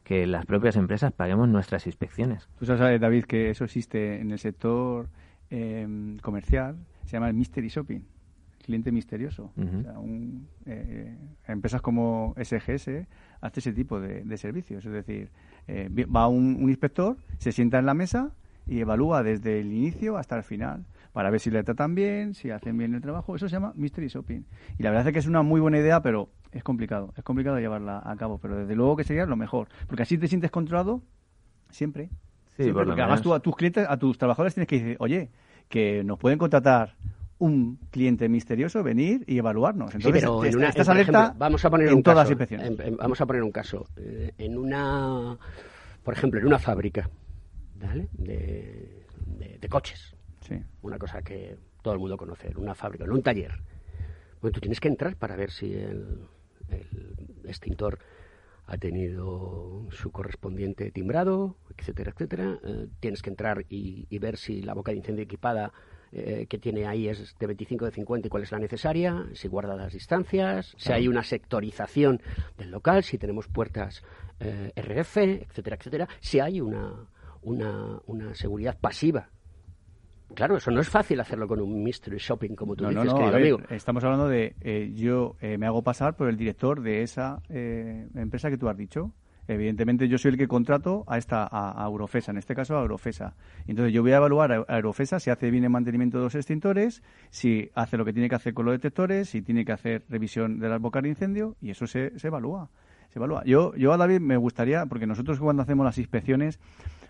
[0.05, 2.49] que las propias empresas paguemos nuestras inspecciones.
[2.61, 5.09] Tú sabes, David, que eso existe en el sector
[5.51, 8.01] em, comercial, se llama el mystery shopping,
[8.63, 9.51] cliente misterioso.
[10.65, 11.17] Eh,
[11.49, 12.89] empresas como SGS
[13.41, 15.31] hace ese tipo de, servicios, es decir,
[15.67, 18.33] eh, va un inspector, se sienta en la mesa,
[18.67, 22.51] y evalúa desde el inicio hasta el final para ver si le tratan bien, si
[22.51, 23.37] hacen bien el trabajo.
[23.37, 24.43] Eso se llama mystery shopping.
[24.79, 27.14] Y la verdad es que es una muy buena idea, pero es complicado.
[27.17, 29.69] Es complicado llevarla a cabo, pero desde luego que sería lo mejor.
[29.87, 31.01] Porque así te sientes controlado
[31.71, 32.11] siempre.
[32.59, 35.31] Sí, porque además tú a tus clientes, a tus trabajadores tienes que decir, oye,
[35.69, 36.97] que nos pueden contratar
[37.39, 39.95] un cliente misterioso venir y evaluarnos.
[39.95, 42.97] Entonces, sí, pero en una, estás alerta vamos a poner un todas las inspecciones.
[42.97, 43.87] vamos a poner un caso.
[43.97, 45.37] Eh, en una,
[46.03, 47.09] por ejemplo, en una fábrica
[47.79, 50.14] de, coches.
[50.83, 53.53] Una cosa que todo el mundo conoce, en una fábrica, en un taller.
[54.41, 56.29] Bueno, tú tienes que entrar para ver si el,
[57.45, 57.99] extintor
[58.66, 62.59] ha tenido su correspondiente timbrado, etcétera, etcétera.
[62.64, 65.72] Eh, tienes que entrar y, ver si la boca de incendio equipada
[66.12, 69.49] eh, que tiene ahí es de 25 de 50 y cuál es la necesaria, si
[69.49, 72.20] guarda las distancias, si hay una sectorización
[72.57, 74.03] del local, si tenemos puertas
[74.41, 77.09] eh, RF, etcétera, etcétera, si hay una,
[77.47, 79.31] una, una seguridad pasiva
[80.35, 83.15] Claro, eso no es fácil hacerlo con un mystery shopping, como tú No, dices, no,
[83.15, 83.59] querido ver, amigo.
[83.71, 88.09] estamos hablando de eh, yo eh, me hago pasar por el director de esa eh,
[88.17, 89.13] empresa que tú has dicho.
[89.49, 92.83] Evidentemente yo soy el que contrato a esta a, a Eurofesa, en este caso a
[92.83, 93.37] Eurofesa.
[93.69, 96.35] Entonces yo voy a evaluar a, a Eurofesa si hace bien el mantenimiento de los
[96.35, 100.03] extintores, si hace lo que tiene que hacer con los detectores, si tiene que hacer
[100.09, 102.69] revisión de las bocas de incendio y eso se, se evalúa.
[103.11, 103.45] Se evalúa.
[103.45, 106.59] Yo, yo a David me gustaría, porque nosotros cuando hacemos las inspecciones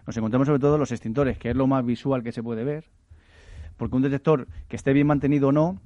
[0.06, 2.84] nos encontramos sobre todo los extintores, que es lo más visual que se puede ver,
[3.76, 5.80] porque un detector que esté bien mantenido o no,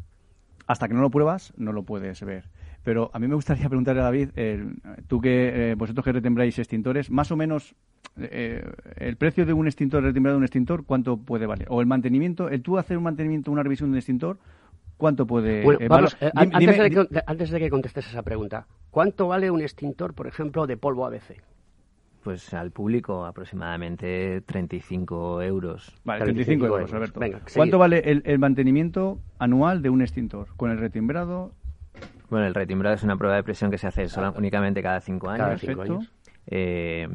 [0.66, 2.44] hasta que no lo pruebas, no lo puedes ver.
[2.84, 4.64] Pero a mí me gustaría preguntarle a David, eh,
[5.06, 7.74] tú que eh, vosotros que retembráis extintores, más o menos
[8.18, 8.62] eh,
[8.96, 11.66] el precio de un extintor, retimbrado de un extintor, ¿cuánto puede valer?
[11.70, 14.38] O el mantenimiento, el tú hacer un mantenimiento, una revisión de un extintor,
[14.96, 16.32] ¿cuánto puede Bueno, vamos, valer?
[16.36, 20.14] antes, dime- de que, de- antes de que contestes esa pregunta, ¿cuánto vale un extintor,
[20.14, 21.36] por ejemplo, de polvo ABC?
[22.22, 25.94] Pues al público aproximadamente 35 euros.
[26.04, 26.92] Vale, 35 35 euros, euros.
[26.94, 27.20] Alberto.
[27.20, 30.48] Venga, ¿Cuánto vale el, el mantenimiento anual de un extintor?
[30.56, 31.52] Con el retimbrado,
[32.28, 35.30] Bueno, el retimbrado es una prueba de presión que se hace sola- únicamente cada cinco
[35.30, 35.46] años.
[35.46, 35.94] Cada cinco perfecto.
[36.00, 36.12] años.
[36.46, 37.08] Eh,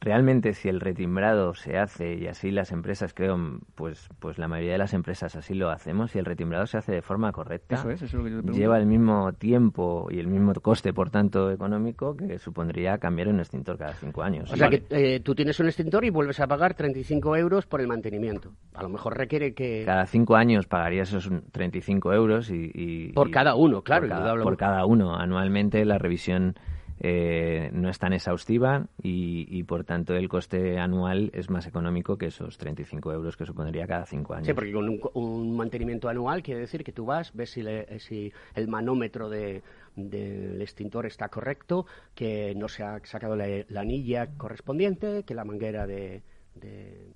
[0.00, 3.36] realmente si el retimbrado se hace y así las empresas creo
[3.74, 6.92] pues pues la mayoría de las empresas así lo hacemos si el retimbrado se hace
[6.92, 8.58] de forma correcta Eso es, eso es lo que yo te pregunto.
[8.60, 13.40] lleva el mismo tiempo y el mismo coste por tanto económico que supondría cambiar un
[13.40, 16.46] extintor cada cinco años O sea que eh, tú tienes un extintor y vuelves a
[16.46, 18.52] pagar 35 euros por el mantenimiento.
[18.74, 19.82] A lo mejor requiere que...
[19.84, 24.08] cada cinco años pagarías esos 35 euros y, y- Por y- cada uno, claro, por
[24.08, 24.44] cada, indudablemente.
[24.50, 26.54] por cada uno anualmente la revisión
[27.00, 32.18] eh, no es tan exhaustiva y, y, por tanto el coste anual es más económico
[32.18, 34.46] que esos 35 euros que supondría cada cinco años.
[34.46, 37.98] Sí, porque con un, un mantenimiento anual quiere decir que tú vas, ves si, le-
[38.00, 39.62] si el manómetro de-
[39.96, 45.44] del extintor está correcto, que no se ha sacado la, la anilla correspondiente, que la
[45.44, 46.22] manguera de-
[46.54, 47.12] de-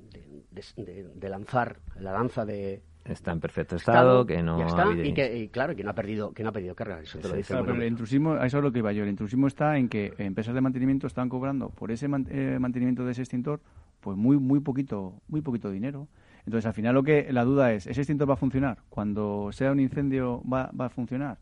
[1.14, 4.86] de lanzar, la lanza de está en perfecto estado, estado, que no ya está, ha
[4.86, 7.18] habido- y que y claro que no ha perdido que no ha perdido carga eso
[7.18, 9.02] te lo dice Claro, el pero el intrusismo, a eso es lo que iba yo.
[9.02, 13.04] El intrusismo está en que empresas de mantenimiento están cobrando por ese man- eh, mantenimiento
[13.04, 13.60] de ese extintor
[14.00, 16.08] pues muy muy poquito muy poquito dinero.
[16.44, 18.78] Entonces, al final lo que la duda es, ¿ese extintor va a funcionar?
[18.88, 21.38] Cuando sea un incendio va, va a funcionar.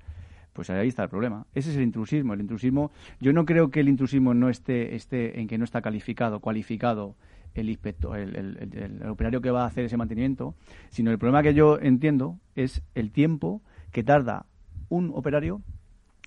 [0.52, 1.46] Pues ahí está el problema.
[1.54, 2.34] Ese es el intrusismo.
[2.34, 5.80] El intrusismo, yo no creo que el intrusismo no esté, esté en que no está
[5.80, 7.14] calificado, cualificado
[7.55, 10.55] el inspector, el, el- operario que va a hacer ese mantenimiento,
[10.90, 14.46] sino el problema que yo entiendo es el tiempo que tarda
[14.88, 15.62] un operario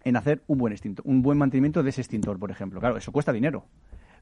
[0.03, 2.79] en hacer un buen extintor, un buen mantenimiento de ese extintor, por ejemplo.
[2.79, 3.65] Claro, eso cuesta dinero.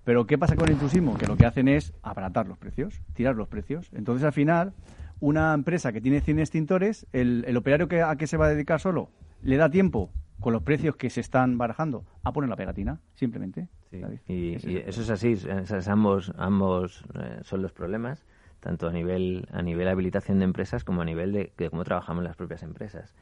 [0.04, 1.18] Pero ¿qué pasa con el intrusismo?
[1.18, 3.90] Que lo que hacen es abaratar los precios, tirar los precios.
[3.94, 4.74] Entonces, al final,
[5.20, 8.50] una empresa que tiene 100 extintores, el, el operario que, a que se va a
[8.50, 9.10] dedicar solo,
[9.44, 13.68] le da tiempo, con los precios que se están barajando, a poner la pegatina, simplemente.
[13.92, 18.26] Sí, y, es eso es así, esas ambos, ambos eh, son los problemas,
[18.62, 22.24] tanto a nivel, a nivel habilitación de empresas como a nivel de, de cómo trabajamos
[22.24, 23.14] las propias empresas.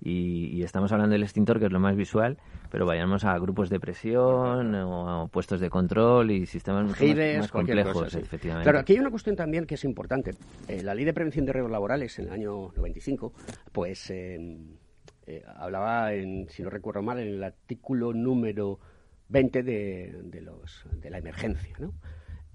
[0.00, 2.36] Y, y estamos hablando del extintor, que es lo más visual,
[2.70, 7.04] pero vayamos a grupos de presión o a puestos de control y sistemas mucho
[7.38, 8.18] más, complejos, cosa, sí.
[8.18, 8.64] efectivamente.
[8.64, 10.32] Claro, aquí hay una cuestión también que es importante.
[10.68, 13.32] Eh, la Ley de Prevención de Riesgos Laborales en el año 95,
[13.72, 14.58] pues eh,
[15.26, 18.78] eh, hablaba, en, si no recuerdo mal, en el artículo número
[19.28, 21.92] 20 de, de los, de la emergencia, ¿no?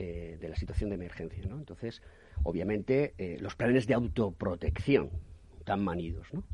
[0.02, 1.44] Eh, de la situación de emergencia.
[1.46, 1.58] ¿no?
[1.58, 2.02] Entonces,
[2.44, 5.10] obviamente, eh, los planes de autoprotección
[5.66, 6.34] tan manidos.
[6.34, 6.46] ¿no?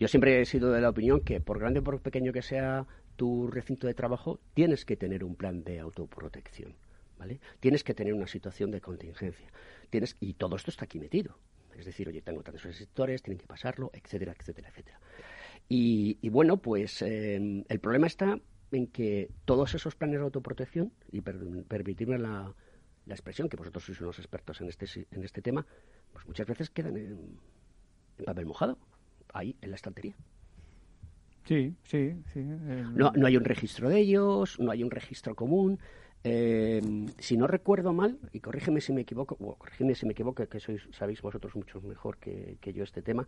[0.00, 2.88] Yo siempre he sido de la opinión que, por grande o por pequeño que sea
[3.14, 6.74] tu recinto de trabajo, tienes que tener un plan de autoprotección.
[7.20, 7.38] ¿Vale?
[7.60, 9.46] Tienes que tener una situación de contingencia.
[9.90, 11.38] Tienes, y todo esto está aquí metido.
[11.78, 14.98] Es decir, oye, tengo tantos sectores, tienen que pasarlo, etcétera, etcétera, etcétera.
[15.68, 18.40] Y, bueno, pues eh, el problema está
[18.72, 21.38] en que todos esos planes de autoprotección, y per-
[21.68, 22.54] permitirme la,
[23.06, 25.66] la expresión, que vosotros sois unos expertos en este, en este tema,
[26.12, 27.38] pues muchas veces quedan en,
[28.18, 28.78] en papel mojado,
[29.32, 30.14] ahí, en la estantería.
[31.44, 32.40] Sí, sí, sí.
[32.40, 35.78] No, no hay un registro de ellos, no hay un registro común.
[36.24, 36.82] Eh,
[37.18, 40.60] si no recuerdo mal, y corrígeme si me equivoco, o corrígeme si me equivoco, que
[40.60, 43.26] sois, sabéis vosotros mucho mejor que, que yo este tema,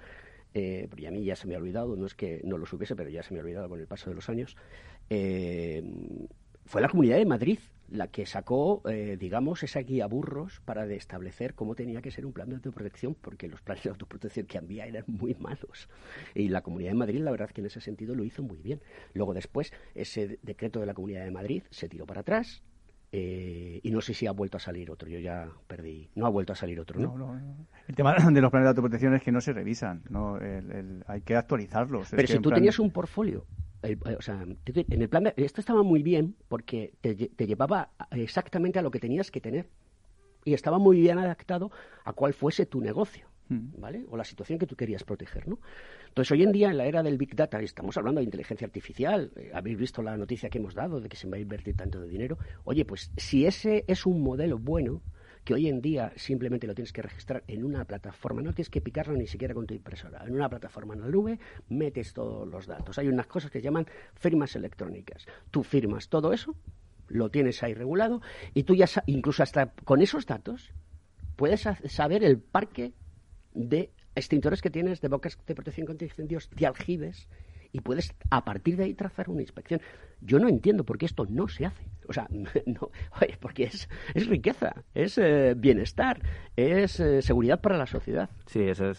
[0.53, 2.97] eh, y a mí ya se me ha olvidado, no es que no lo supiese,
[2.97, 4.57] pero ya se me ha olvidado con el paso de los años,
[5.11, 5.83] eh,
[6.65, 7.59] fue la Comunidad de Madrid
[7.91, 12.33] la que sacó, eh, digamos, esa guía burros para establecer cómo tenía que ser un
[12.33, 15.89] plan de autoprotección, porque los planes de autoprotección que había eran muy malos.
[16.37, 18.81] Y la Comunidad de Madrid, la verdad que en ese sentido lo hizo muy bien.
[19.13, 22.63] Luego después, ese decreto de la Comunidad de Madrid se tiró para atrás,
[23.11, 26.11] eh, y no sé si ha vuelto a salir otro, yo ya perdí.
[26.15, 27.09] No ha vuelto a salir otro, ¿no?
[27.09, 27.67] No, no, no.
[27.89, 30.37] El tema de los planes de autoprotección es que no se revisan, ¿no?
[30.39, 32.09] El- el- hay que actualizarlos.
[32.13, 33.47] Pero si tú plan- tenías un portfolio,
[33.83, 37.31] el- eh, o sea, en el plan de- esto estaba muy bien porque te, lle-
[37.35, 39.69] te llevaba exactamente a lo que tenías que tener
[40.45, 41.71] y estaba muy bien adaptado
[42.05, 43.27] a cuál fuese tu negocio.
[43.49, 43.81] hmm.
[43.81, 44.07] ¿vale?
[44.09, 45.59] O la situación que tú querías proteger, ¿no?
[46.09, 49.33] Entonces, hoy en día, en la era del Big Data, estamos hablando de inteligencia artificial,
[49.37, 52.01] eh, habéis visto la noticia que hemos dado de que se va a invertir tanto
[52.01, 52.39] de dinero.
[52.65, 55.03] Oye, pues si ese es un modelo bueno,
[55.45, 58.81] que hoy en día simplemente lo tienes que registrar en una plataforma, no tienes que
[58.81, 61.39] picarlo ni siquiera con tu impresora, en una plataforma en la nube
[61.69, 62.99] metes todos los datos.
[62.99, 65.27] Hay unas cosas que llaman firmas electrónicas.
[65.51, 66.55] Tú firmas todo eso,
[67.09, 68.21] lo tienes ahí regulado
[68.55, 70.73] y tú ya incluso hasta con esos datos
[71.37, 72.93] puedes saber el parque
[73.53, 77.29] de extintores que tienes, de bocas de protección contra incendios, de aljibes,
[77.73, 79.81] y puedes a partir de ahí trazar una inspección.
[80.21, 81.85] Yo no entiendo por qué esto no se hace.
[82.11, 82.27] O sea,
[82.67, 82.91] no,
[83.39, 86.21] porque es, es riqueza, es eh, bienestar,
[86.57, 88.29] es eh, seguridad para la sociedad.
[88.47, 88.93] Sí, eso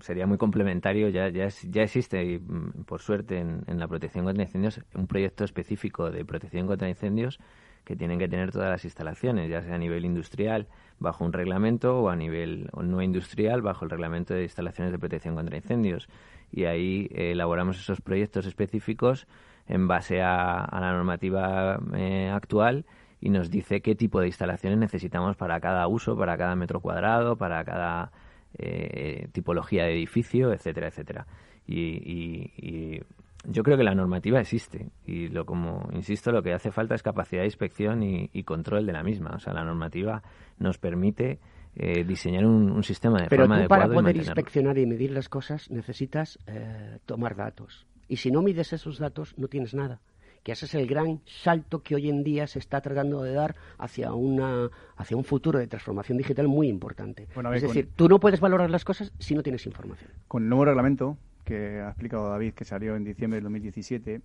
[0.00, 1.08] sería muy complementario.
[1.08, 5.08] Ya, ya, ya existe, y, mm, por suerte, en, en la protección contra incendios, un
[5.08, 7.40] proyecto específico de protección contra incendios
[7.84, 10.68] que tienen que tener todas las instalaciones, ya sea a nivel industrial
[11.00, 15.34] bajo un reglamento o a nivel no industrial bajo el reglamento de instalaciones de protección
[15.34, 16.08] contra incendios.
[16.52, 19.26] Y ahí eh, elaboramos esos proyectos específicos
[19.66, 22.84] en base a, la normativa eh, actual
[23.20, 27.36] y nos dice qué tipo de instalaciones necesitamos para cada uso, para cada metro cuadrado,
[27.36, 28.10] para cada
[28.58, 31.26] eh, tipología de edificio, etcétera, etcétera.
[31.66, 33.00] y,
[33.44, 37.02] yo creo que la normativa existe y lo como insisto lo que hace falta es
[37.02, 39.32] capacidad de inspección y, control de la misma.
[39.34, 40.22] O sea la normativa
[40.58, 41.38] nos permite
[41.74, 45.70] eh, diseñar un, sistema de pero forma tú para poder inspeccionar y medir las cosas
[45.70, 50.00] necesitas eh, tomar datos y si no mides esos datos no tienes nada
[50.42, 53.54] que ese es el gran salto que hoy en día se está tratando de dar
[53.78, 57.28] hacia una hacia un futuro de transformación digital muy importante.
[57.54, 60.10] es decir, tú no puedes valorar las cosas si no tienes información.
[60.28, 64.20] Con el nuevo reglamento que ha explicado David, que salió en diciembre del 2017.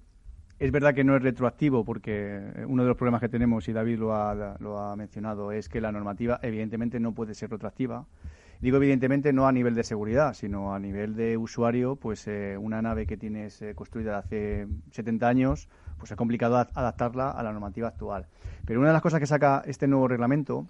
[0.60, 4.00] Es verdad que no es retroactivo porque uno de los problemas que tenemos, y David
[4.00, 8.08] lo ha, lo ha mencionado, es que la normativa evidentemente no puede ser retroactiva.
[8.62, 12.82] Digo evidentemente no a nivel de seguridad, sino a nivel de usuario, pues eh, una
[12.82, 17.88] nave que tienes eh, construida hace 70 años, pues es complicado adaptarla a la normativa
[17.88, 18.28] actual.
[18.66, 20.66] Pero una de las cosas que saca este nuevo reglamento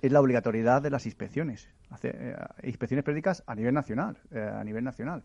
[0.00, 1.68] es la obligatoriedad de las inspecciones,
[2.02, 5.24] eh, inspecciones periódicas a nivel nacional, a nivel nacional.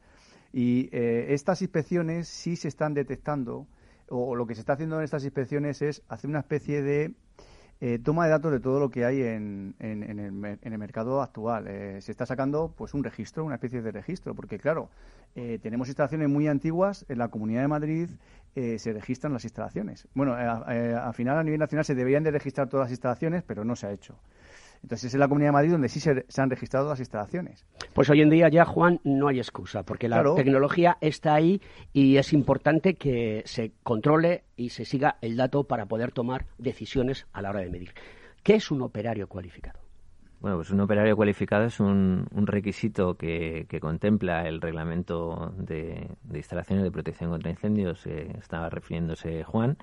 [0.53, 3.67] Y eh, estas inspecciones sí se están detectando,
[4.07, 7.15] o lo que se está haciendo en estas inspecciones es hacer una especie de
[7.85, 11.21] eh, toma de datos de todo lo que hay en, en, el, en el, mercado
[11.21, 11.67] actual.
[11.67, 14.89] Eh, se está sacando pues un registro, una especie de registro, porque claro,
[15.33, 18.09] tenemos instalaciones muy antiguas, en la Comunidad de Madrid
[18.53, 20.07] se registran las instalaciones.
[20.13, 23.75] Bueno, al final a nivel nacional se deberían de registrar todas las instalaciones, pero no
[23.75, 24.15] se ha hecho.
[24.83, 27.65] Entonces es en la Comunidad de Madrid donde sí se, han registrado las instalaciones.
[27.93, 31.61] Pues hoy en día ya, Juan, no hay excusa, porque la tecnología está ahí
[31.93, 37.25] y es importante que se controle y se siga el dato para poder tomar decisiones
[37.31, 37.93] a la hora de medir.
[38.43, 39.79] ¿Qué es un operario cualificado?
[40.41, 46.91] Bueno, pues un operario cualificado es un, requisito que, contempla el reglamento de, instalaciones de
[46.91, 49.77] protección contra incendios, eh, estaba refiriéndose Juan,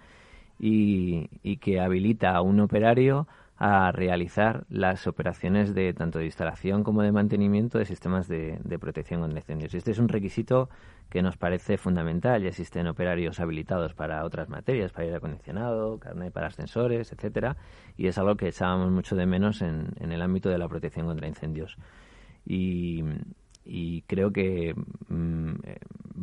[0.59, 3.26] y, y que habilita a un operario
[3.62, 9.20] a realizar las operaciones de tanto de instalación como de mantenimiento de sistemas de, protección
[9.20, 9.74] contra incendios.
[9.74, 10.70] Este es un requisito
[11.11, 12.42] que nos parece fundamental.
[12.42, 17.58] Ya existen operarios habilitados para otras materias, para aire acondicionado, carnet para ascensores, etcétera,
[17.98, 21.28] y es algo que echábamos mucho de menos en, el ámbito de la protección contra
[21.28, 21.76] incendios.
[22.46, 23.04] Y,
[24.06, 24.74] creo que
[25.08, 25.52] mm,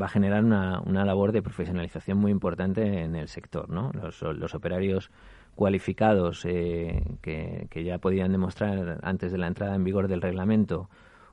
[0.01, 3.69] va a generar una, labor de profesionalización muy importante en el sector.
[3.69, 3.91] ¿no?
[3.93, 5.11] Los operarios
[5.57, 10.87] cualificados eh, que, ya podían demostrar antes de la entrada en vigor del reglamento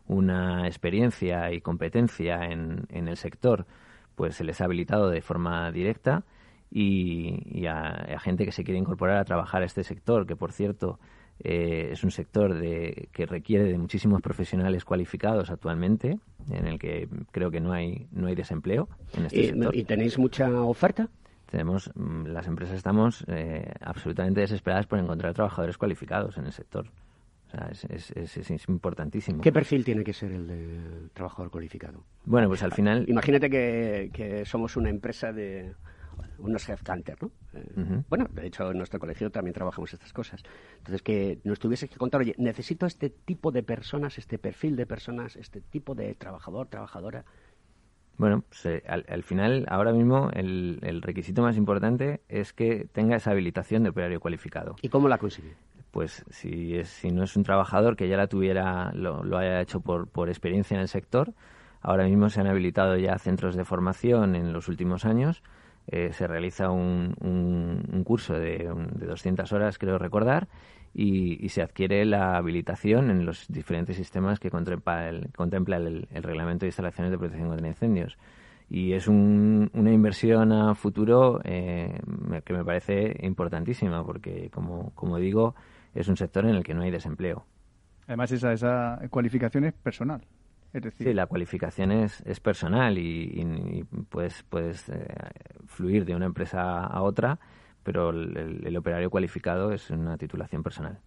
[0.08, 3.66] una experiencia y competencia en, en el sector,
[4.14, 6.24] pues se les ha habilitado de forma directa
[6.70, 10.98] y, a, gente que se quiere incorporar a trabajar a este sector, que por cierto
[11.38, 16.18] eh, es un sector de, que requiere de muchísimos profesionales cualificados actualmente,
[16.50, 19.76] en el que creo que no hay no hay desempleo en este sector.
[19.76, 21.10] ¿Y tenéis mucha oferta?
[21.55, 26.88] Tenemos mm, las empresas estamos eh, absolutamente desesperadas por encontrar trabajadores cualificados en el sector.
[27.46, 29.40] O sea, es, es, importantísimo.
[29.40, 32.02] ¿Qué perfil tiene que ser el de trabajador cualificado?
[32.24, 33.05] Bueno, pues al final...
[33.09, 35.76] Imagínate que, que somos una empresa de
[36.38, 37.30] unos headhunters, ¿no?
[37.52, 40.42] Eh, bueno, de hecho en nuestro colegio también trabajamos estas cosas.
[40.78, 44.86] Entonces, que nos tuviese que contar, oye, necesito este tipo de personas, este perfil de
[44.86, 47.24] personas, este tipo de trabajador, trabajadora,
[48.16, 53.32] bueno, pues, eh, al, final, ahora mismo, el, requisito más importante es que tenga esa
[53.32, 54.76] habilitación de operario cualificado.
[54.82, 55.54] ¿Y cómo la consigue?
[55.90, 59.80] Pues si, es, si no es un trabajador que ya la tuviera, lo, haya hecho
[59.80, 61.32] por, por experiencia en el sector,
[61.80, 65.42] ahora mismo se han habilitado ya centros de formación en los últimos años
[65.86, 70.48] eh, se realiza un, un, curso de, de, 200 horas, creo recordar,
[70.95, 76.64] y, se adquiere la habilitación en los diferentes sistemas que contempla el, contempla el, reglamento
[76.64, 78.16] de instalaciones de protección contra incendios.
[78.70, 82.01] Y es una inversión a futuro eh,
[82.45, 85.55] que me parece importantísima, porque, como, como digo,
[85.95, 87.45] es un sector en el que no hay desempleo.
[88.07, 90.22] Además, esa, esa cualificación es personal.
[90.99, 95.07] Sí, la cualificación es, es personal y, puedes, puedes eh,
[95.66, 97.38] fluir de una empresa a otra,
[97.85, 100.99] pero el, operario cualificado es una titulación personal.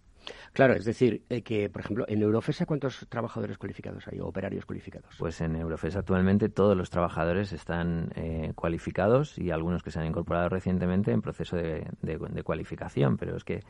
[0.52, 4.66] Claro, es decir, eh, que, por ejemplo, en Eurofesa, ¿cuántos trabajadores cualificados hay o operarios
[4.66, 5.14] cualificados?
[5.18, 10.06] Pues en Eurofesa actualmente todos los trabajadores están eh, cualificados y algunos que se han
[10.06, 13.60] incorporado recientemente en proceso de, de, cualificación, pero es que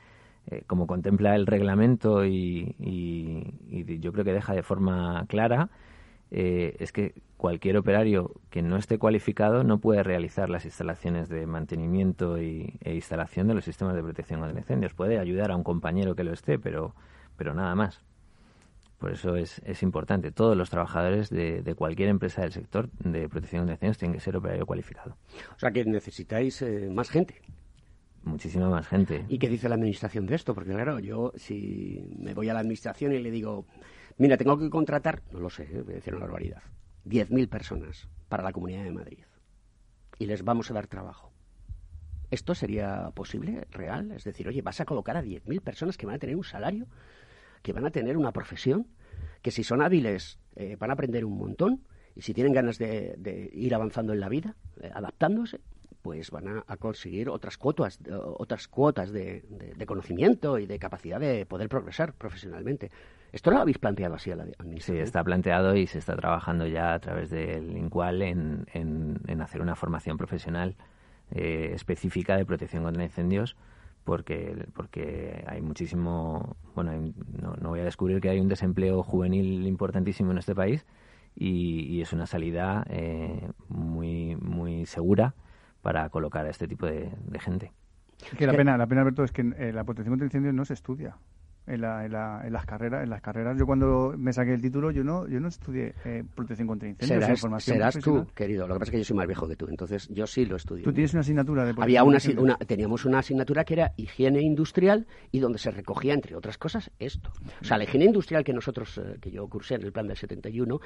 [0.67, 5.69] como contempla el reglamento y, y, yo creo que deja de forma clara,
[6.31, 11.47] eh, es que cualquier operario que no esté cualificado no puede realizar las instalaciones de
[11.47, 14.95] mantenimiento y, e instalación de los sistemas de protección contra incendios.
[14.95, 16.95] Puede ayudar a un compañero que lo esté, pero,
[17.37, 18.03] pero nada más.
[18.99, 20.33] Por eso es, es importante.
[20.33, 24.37] Todos los trabajadores de, cualquier empresa del sector de protección contra incendios tienen que ser
[24.37, 25.17] operario cualificado.
[25.55, 27.41] O sea que necesitáis eh, más gente.
[28.25, 29.25] Muchísima más gente.
[29.29, 30.53] ¿Y qué dice la administración de esto?
[30.53, 33.67] Porque claro, yo si me voy a la administración y le digo,
[34.19, 35.83] Mira, tengo que contratar, no lo sé, ¿eh?
[35.83, 36.63] voy a decir una barbaridad,
[37.07, 39.25] 10.000 personas para la Comunidad de Madrid.
[40.19, 41.33] Y les vamos a dar trabajo.
[42.31, 44.11] ¿Esto sería posible, real?
[44.11, 46.89] Es decir, oye, vas a colocar a 10.000 personas que van a tener un salario,
[47.63, 48.89] que van a tener una profesión,
[49.41, 51.85] que si son hábiles eh, van a aprender un montón
[52.17, 55.61] y si tienen ganas de, ir avanzando en la vida, eh, adaptándose,
[56.03, 59.45] pues van a, conseguir otras cuotas, otras cuotas de,
[59.87, 62.91] conocimiento y de capacidad de poder progresar profesionalmente.
[63.33, 64.97] ¿Esto lo habéis planteado así a la administración?
[64.97, 69.61] Sí, está planteado y se está trabajando ya a través del INCUAL en, en, hacer
[69.61, 70.77] una formación profesional
[71.31, 73.57] eh, específica de protección contra incendios
[74.05, 76.93] porque, porque hay muchísimo, bueno,
[77.43, 80.87] no, no, voy a descubrir que hay un desempleo juvenil importantísimo en este país
[81.37, 85.35] y, es una salida eh, muy, muy segura
[85.83, 87.73] para colocar a este tipo de, gente.
[88.39, 90.73] Que la pena, la pena, Alberto, es que eh, la protección contra incendios no se
[90.73, 91.17] estudia
[91.69, 93.57] en, la, en, la, en, las carreras en las carreras.
[93.59, 97.41] Yo cuando me saqué el título yo no yo no estudié eh, protección contra incendios
[97.59, 98.67] serás, tú querido.
[98.67, 100.57] Lo que pasa es que yo soy más viejo que tú entonces yo sí lo
[100.57, 100.85] estudié.
[100.85, 105.07] Tú tienes una asignatura de había una, una, teníamos una asignatura que era higiene industrial
[105.31, 107.31] y donde se recogía entre otras cosas esto.
[107.61, 110.17] O sea la higiene industrial que nosotros eh, que yo cursé en el plan del
[110.17, 110.81] 71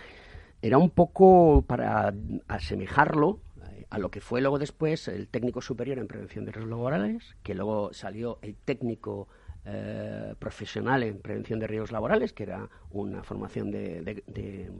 [0.62, 2.14] era un poco para
[2.48, 3.40] asemejarlo
[3.72, 7.36] eh, a lo que fue luego después el técnico superior en prevención de riesgos laborales,
[7.42, 9.28] que luego salió el técnico
[9.64, 14.70] eh, profesional en prevención de riesgos laborales, que era una formación de, de,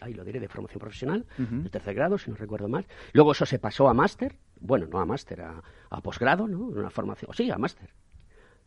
[0.00, 2.86] ahí lo diré, de formación profesional, de tercer grado, si no recuerdo mal.
[3.12, 6.58] Luego eso se pasó a máster, bueno, no a máster, a, a posgrado, ¿no?
[6.60, 7.90] Una formación, sí, a máster.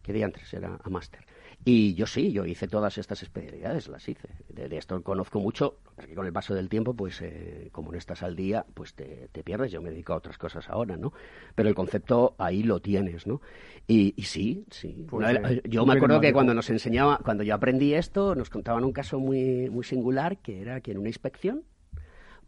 [0.02, 1.26] Que de antes era a máster.
[1.64, 4.30] Y yo sí, yo hice todas estas especialidades, las hice.
[4.50, 8.24] De, esto conozco mucho, porque con el paso del tiempo, pues eh, como no estás
[8.24, 9.72] al día, pues te, pierdes.
[9.72, 11.14] Yo me dedico a otras cosas ahora, ¿no?
[11.54, 13.42] Pero el concepto ahí lo tienes, ¿no?
[13.88, 15.06] Y, sí, sí.
[15.08, 18.84] Pues, eh, yo me acuerdo que cuando nos enseñaba, cuando yo aprendí esto, nos contaban
[18.84, 21.64] un caso muy, muy singular, que era que en una inspección,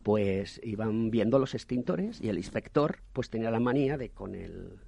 [0.01, 4.80] pues iban viendo los extintores y el inspector, pues tenía la manía de con el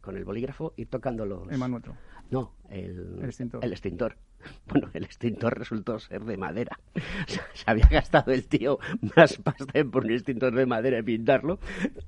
[0.00, 1.50] con el bolígrafo ir tocando los...
[1.50, 1.96] El manotro.
[2.30, 4.16] No, el, extintor.
[4.66, 6.78] Bueno, el extintor resultó ser de madera.
[7.26, 8.78] se había gastado el tío
[9.14, 11.58] más pasta por un extintor de madera y pintarlo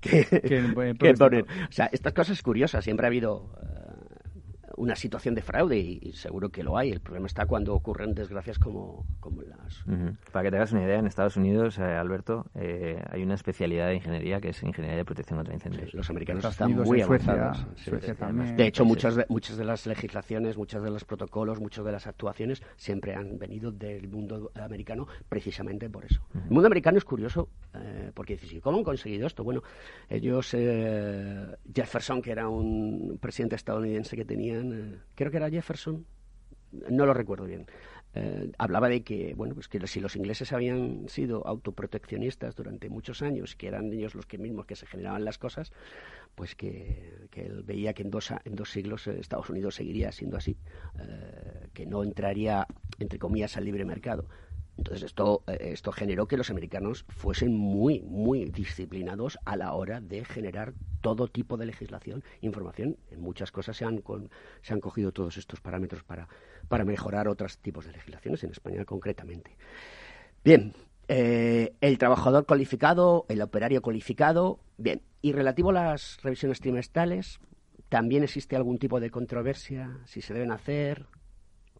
[0.00, 1.42] que, que, poner.
[1.68, 2.84] O sea, estas cosas curiosas.
[2.84, 3.50] Siempre ha habido
[4.76, 6.90] una situación de fraude y, seguro que lo hay.
[6.90, 9.84] El problema está cuando ocurren desgracias como, como las...
[10.32, 13.88] Para que te hagas una idea, en Estados Unidos, eh, Alberto, eh, hay una especialidad
[13.88, 15.92] de ingeniería que es ingeniería de protección contra incendios.
[15.94, 17.66] los americanos están muy avanzados.
[18.56, 22.06] de hecho, muchas de, muchas de las legislaciones, muchos de los protocolos, muchas de las
[22.06, 26.22] actuaciones siempre han venido del mundo americano precisamente por eso.
[26.34, 29.44] El mundo americano es curioso eh, porque dices, ¿cómo han conseguido esto?
[29.44, 29.62] Bueno,
[30.08, 30.56] ellos,
[31.74, 36.04] Jefferson, que era un presidente estadounidense que tenían eh, creo que era Jefferson,
[36.90, 37.66] no lo recuerdo bien,
[38.14, 43.22] eh, hablaba de que, bueno, pues que si los ingleses habían sido autoproteccionistas durante muchos
[43.22, 45.72] años, que eran ellos los que mismos que se generaban las cosas,
[46.34, 50.36] pues que, él veía que en dos, en dos siglos eh, Estados Unidos seguiría siendo
[50.36, 50.56] así,
[51.72, 52.66] que no entraría,
[52.98, 54.26] entre comillas, al libre mercado.
[54.78, 60.24] Entonces esto, esto generó que los americanos fuesen muy, muy disciplinados a la hora de
[60.24, 62.96] generar todo tipo de legislación, información.
[63.10, 64.02] En muchas cosas se han,
[64.62, 66.28] se han cogido todos estos parámetros para,
[66.68, 69.56] para mejorar otros tipos de legislaciones, en España concretamente.
[70.44, 70.72] Bien,
[71.08, 74.60] Eh, el trabajador cualificado, el operario cualificado.
[74.78, 77.40] Bien, y relativo a las revisiones trimestrales,
[77.88, 81.06] ¿también existe algún tipo de controversia si se deben hacer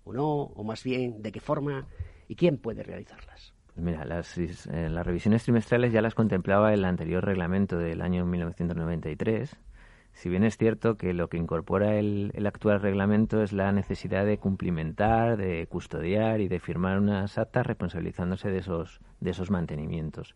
[0.05, 0.28] o no?
[0.28, 1.86] O más bien, ¿de qué forma?
[2.33, 3.53] ¿Y quién puede realizarlas?
[3.66, 8.24] Pues mira, las, eh, las revisiones trimestrales ya las contemplaba el anterior reglamento del año
[8.24, 9.55] 1993
[10.14, 14.39] si bien es cierto que lo que incorpora el, actual reglamento es la necesidad de
[14.39, 20.35] cumplimentar, de custodiar y de firmar unas actas responsabilizándose de esos, de esos mantenimientos.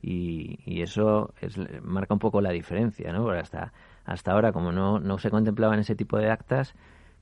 [0.00, 1.34] Y, eso
[1.82, 3.22] marca un poco la diferencia, ¿no?
[3.22, 3.74] Porque hasta,
[4.06, 6.74] hasta ahora, como no, no se contemplaban ese tipo de actas,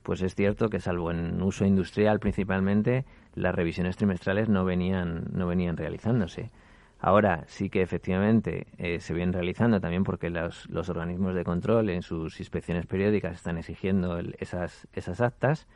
[0.03, 3.05] pues es cierto que salvo en uso industrial principalmente,
[3.35, 6.51] las revisiones trimestrales no venían, no venían realizándose.
[6.99, 11.89] Ahora sí que efectivamente eh, se vienen realizando también porque los, los, organismos de control
[11.89, 15.67] en sus inspecciones periódicas están exigiendo esas, esas actas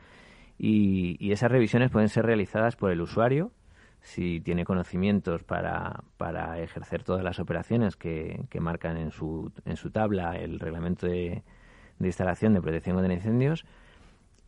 [0.58, 3.52] y, y, esas revisiones pueden ser realizadas por el usuario
[4.00, 9.76] si tiene conocimientos para, para ejercer todas las operaciones que, que marcan en su, en
[9.76, 11.42] su tabla el reglamento de,
[11.98, 13.66] de instalación de protección contra incendios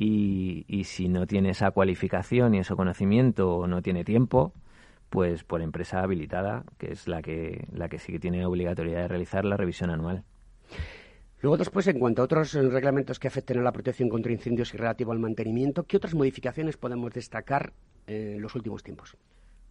[0.01, 4.55] y, y si no tiene esa cualificación y ese conocimiento o no tiene tiempo,
[5.11, 9.09] pues por empresa habilitada, que es la que, la que sí que tiene obligatoriedad de
[9.09, 10.25] realizar la revisión anual.
[11.43, 14.79] Luego, después, en cuanto a otros reglamentos que afecten a la protección contra incendios y
[14.79, 17.73] relativo al mantenimiento, ¿qué otras modificaciones podemos destacar
[18.07, 19.17] en los últimos tiempos?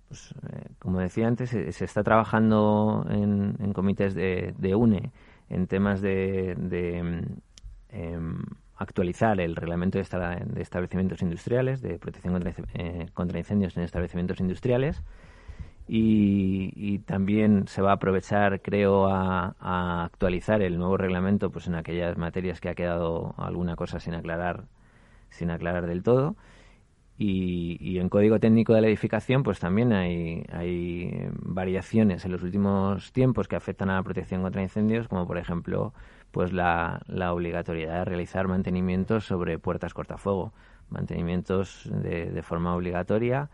[0.09, 5.11] Pues, eh, como decía antes, se, está trabajando en, comités de, UNE
[5.49, 6.55] en temas de,
[7.89, 8.43] em,
[8.79, 15.03] actualizar el reglamento de, establecimientos industriales, de protección contra, eh, incendios en establecimientos industriales
[15.85, 22.17] y, también se va a aprovechar, creo, a, actualizar el nuevo reglamento pues en aquellas
[22.17, 24.65] materias que ha quedado alguna cosa sin aclarar,
[25.29, 26.37] sin aclarar del todo.
[27.17, 30.45] Y, en código técnico de la edificación, pues también hay
[31.33, 35.93] variaciones en los últimos tiempos que afectan a la protección contra incendios, como por ejemplo,
[36.31, 40.53] pues la, la obligatoriedad de realizar mantenimientos sobre puertas cortafuego,
[40.89, 43.49] mantenimientos de, de forma obligatoria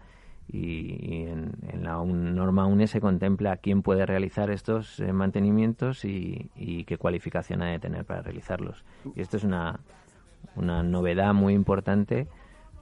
[0.52, 6.52] y, en, la norma UNE se contempla quién puede realizar estos eh, mantenimientos y,
[6.86, 8.84] qué cualificación ha de tener para realizarlos.
[9.16, 9.80] Y esto es una,
[10.56, 12.28] una novedad muy importante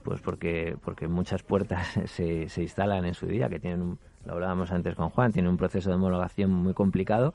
[0.02, 4.70] pues porque porque muchas puertas se, se instalan en su día que tienen lo hablábamos
[4.70, 7.34] antes con Juan tiene un proceso de homologación muy complicado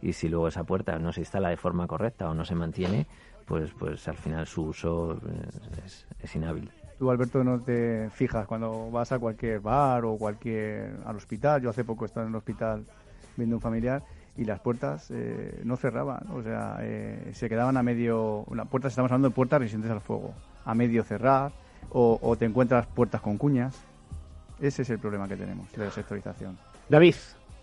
[0.00, 3.06] y si luego esa puerta no se instala de forma correcta o no se mantiene
[3.46, 8.44] pues pues al final su uso eh, es, es inhábil Tú, Alberto, no te fijas
[8.48, 11.62] cuando vas a cualquier bar o cualquier al hospital.
[11.62, 12.84] Yo hace poco estaba en el hospital
[13.36, 14.02] viendo un familiar
[14.36, 18.44] y las puertas eh, no cerraban, o sea, eh, se quedaban a medio.
[18.52, 20.34] Las puertas, estamos hablando de puertas resistentes al fuego,
[20.64, 21.52] a medio cerrar,
[21.90, 23.80] o, o te encuentras puertas con cuñas.
[24.60, 26.58] Ese es el problema que tenemos de la sectorización.
[26.88, 27.14] David,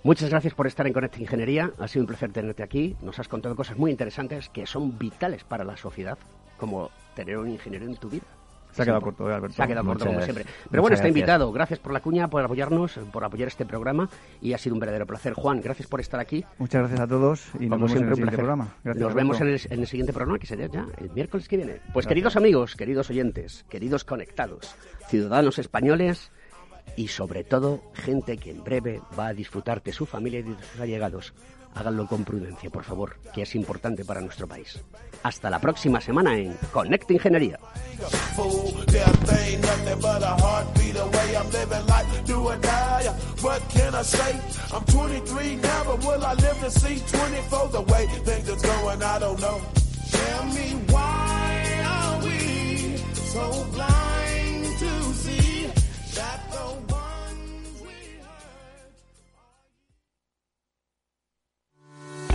[0.05, 1.71] muchas gracias por estar en Conecta Ingeniería.
[1.79, 2.95] Ha sido un placer tenerte aquí.
[3.01, 6.17] Nos has contado cosas muy interesantes que son vitales para la sociedad,
[6.57, 8.23] como tener un ingeniero en tu vida.
[8.71, 9.55] Se ha quedado corto, eh, Alberto.
[9.55, 10.45] Se ha quedado corto, como siempre.
[10.69, 11.51] Pero bueno, está invitado.
[11.53, 14.09] Gracias por la cuña, por apoyarnos, por apoyar este programa
[14.41, 15.33] y ha sido un verdadero placer.
[15.33, 16.43] Juan, gracias por estar aquí.
[16.57, 18.75] Muchas gracias a todos y nos vemos en el siguiente programa.
[18.83, 21.79] nos vemos en el, siguiente programa, que será ya el miércoles que viene.
[21.93, 24.75] Pues queridos amigos, queridos oyentes, queridos conectados,
[25.07, 26.31] ciudadanos españoles
[26.95, 30.55] y sobre todo gente que en breve va a disfrutar de su familia y de
[30.55, 31.33] sus allegados
[31.75, 34.79] háganlo con prudencia, por favor, que es importante para nuestro país.
[35.23, 37.59] Hasta la próxima semana en Conecta Ingeniería.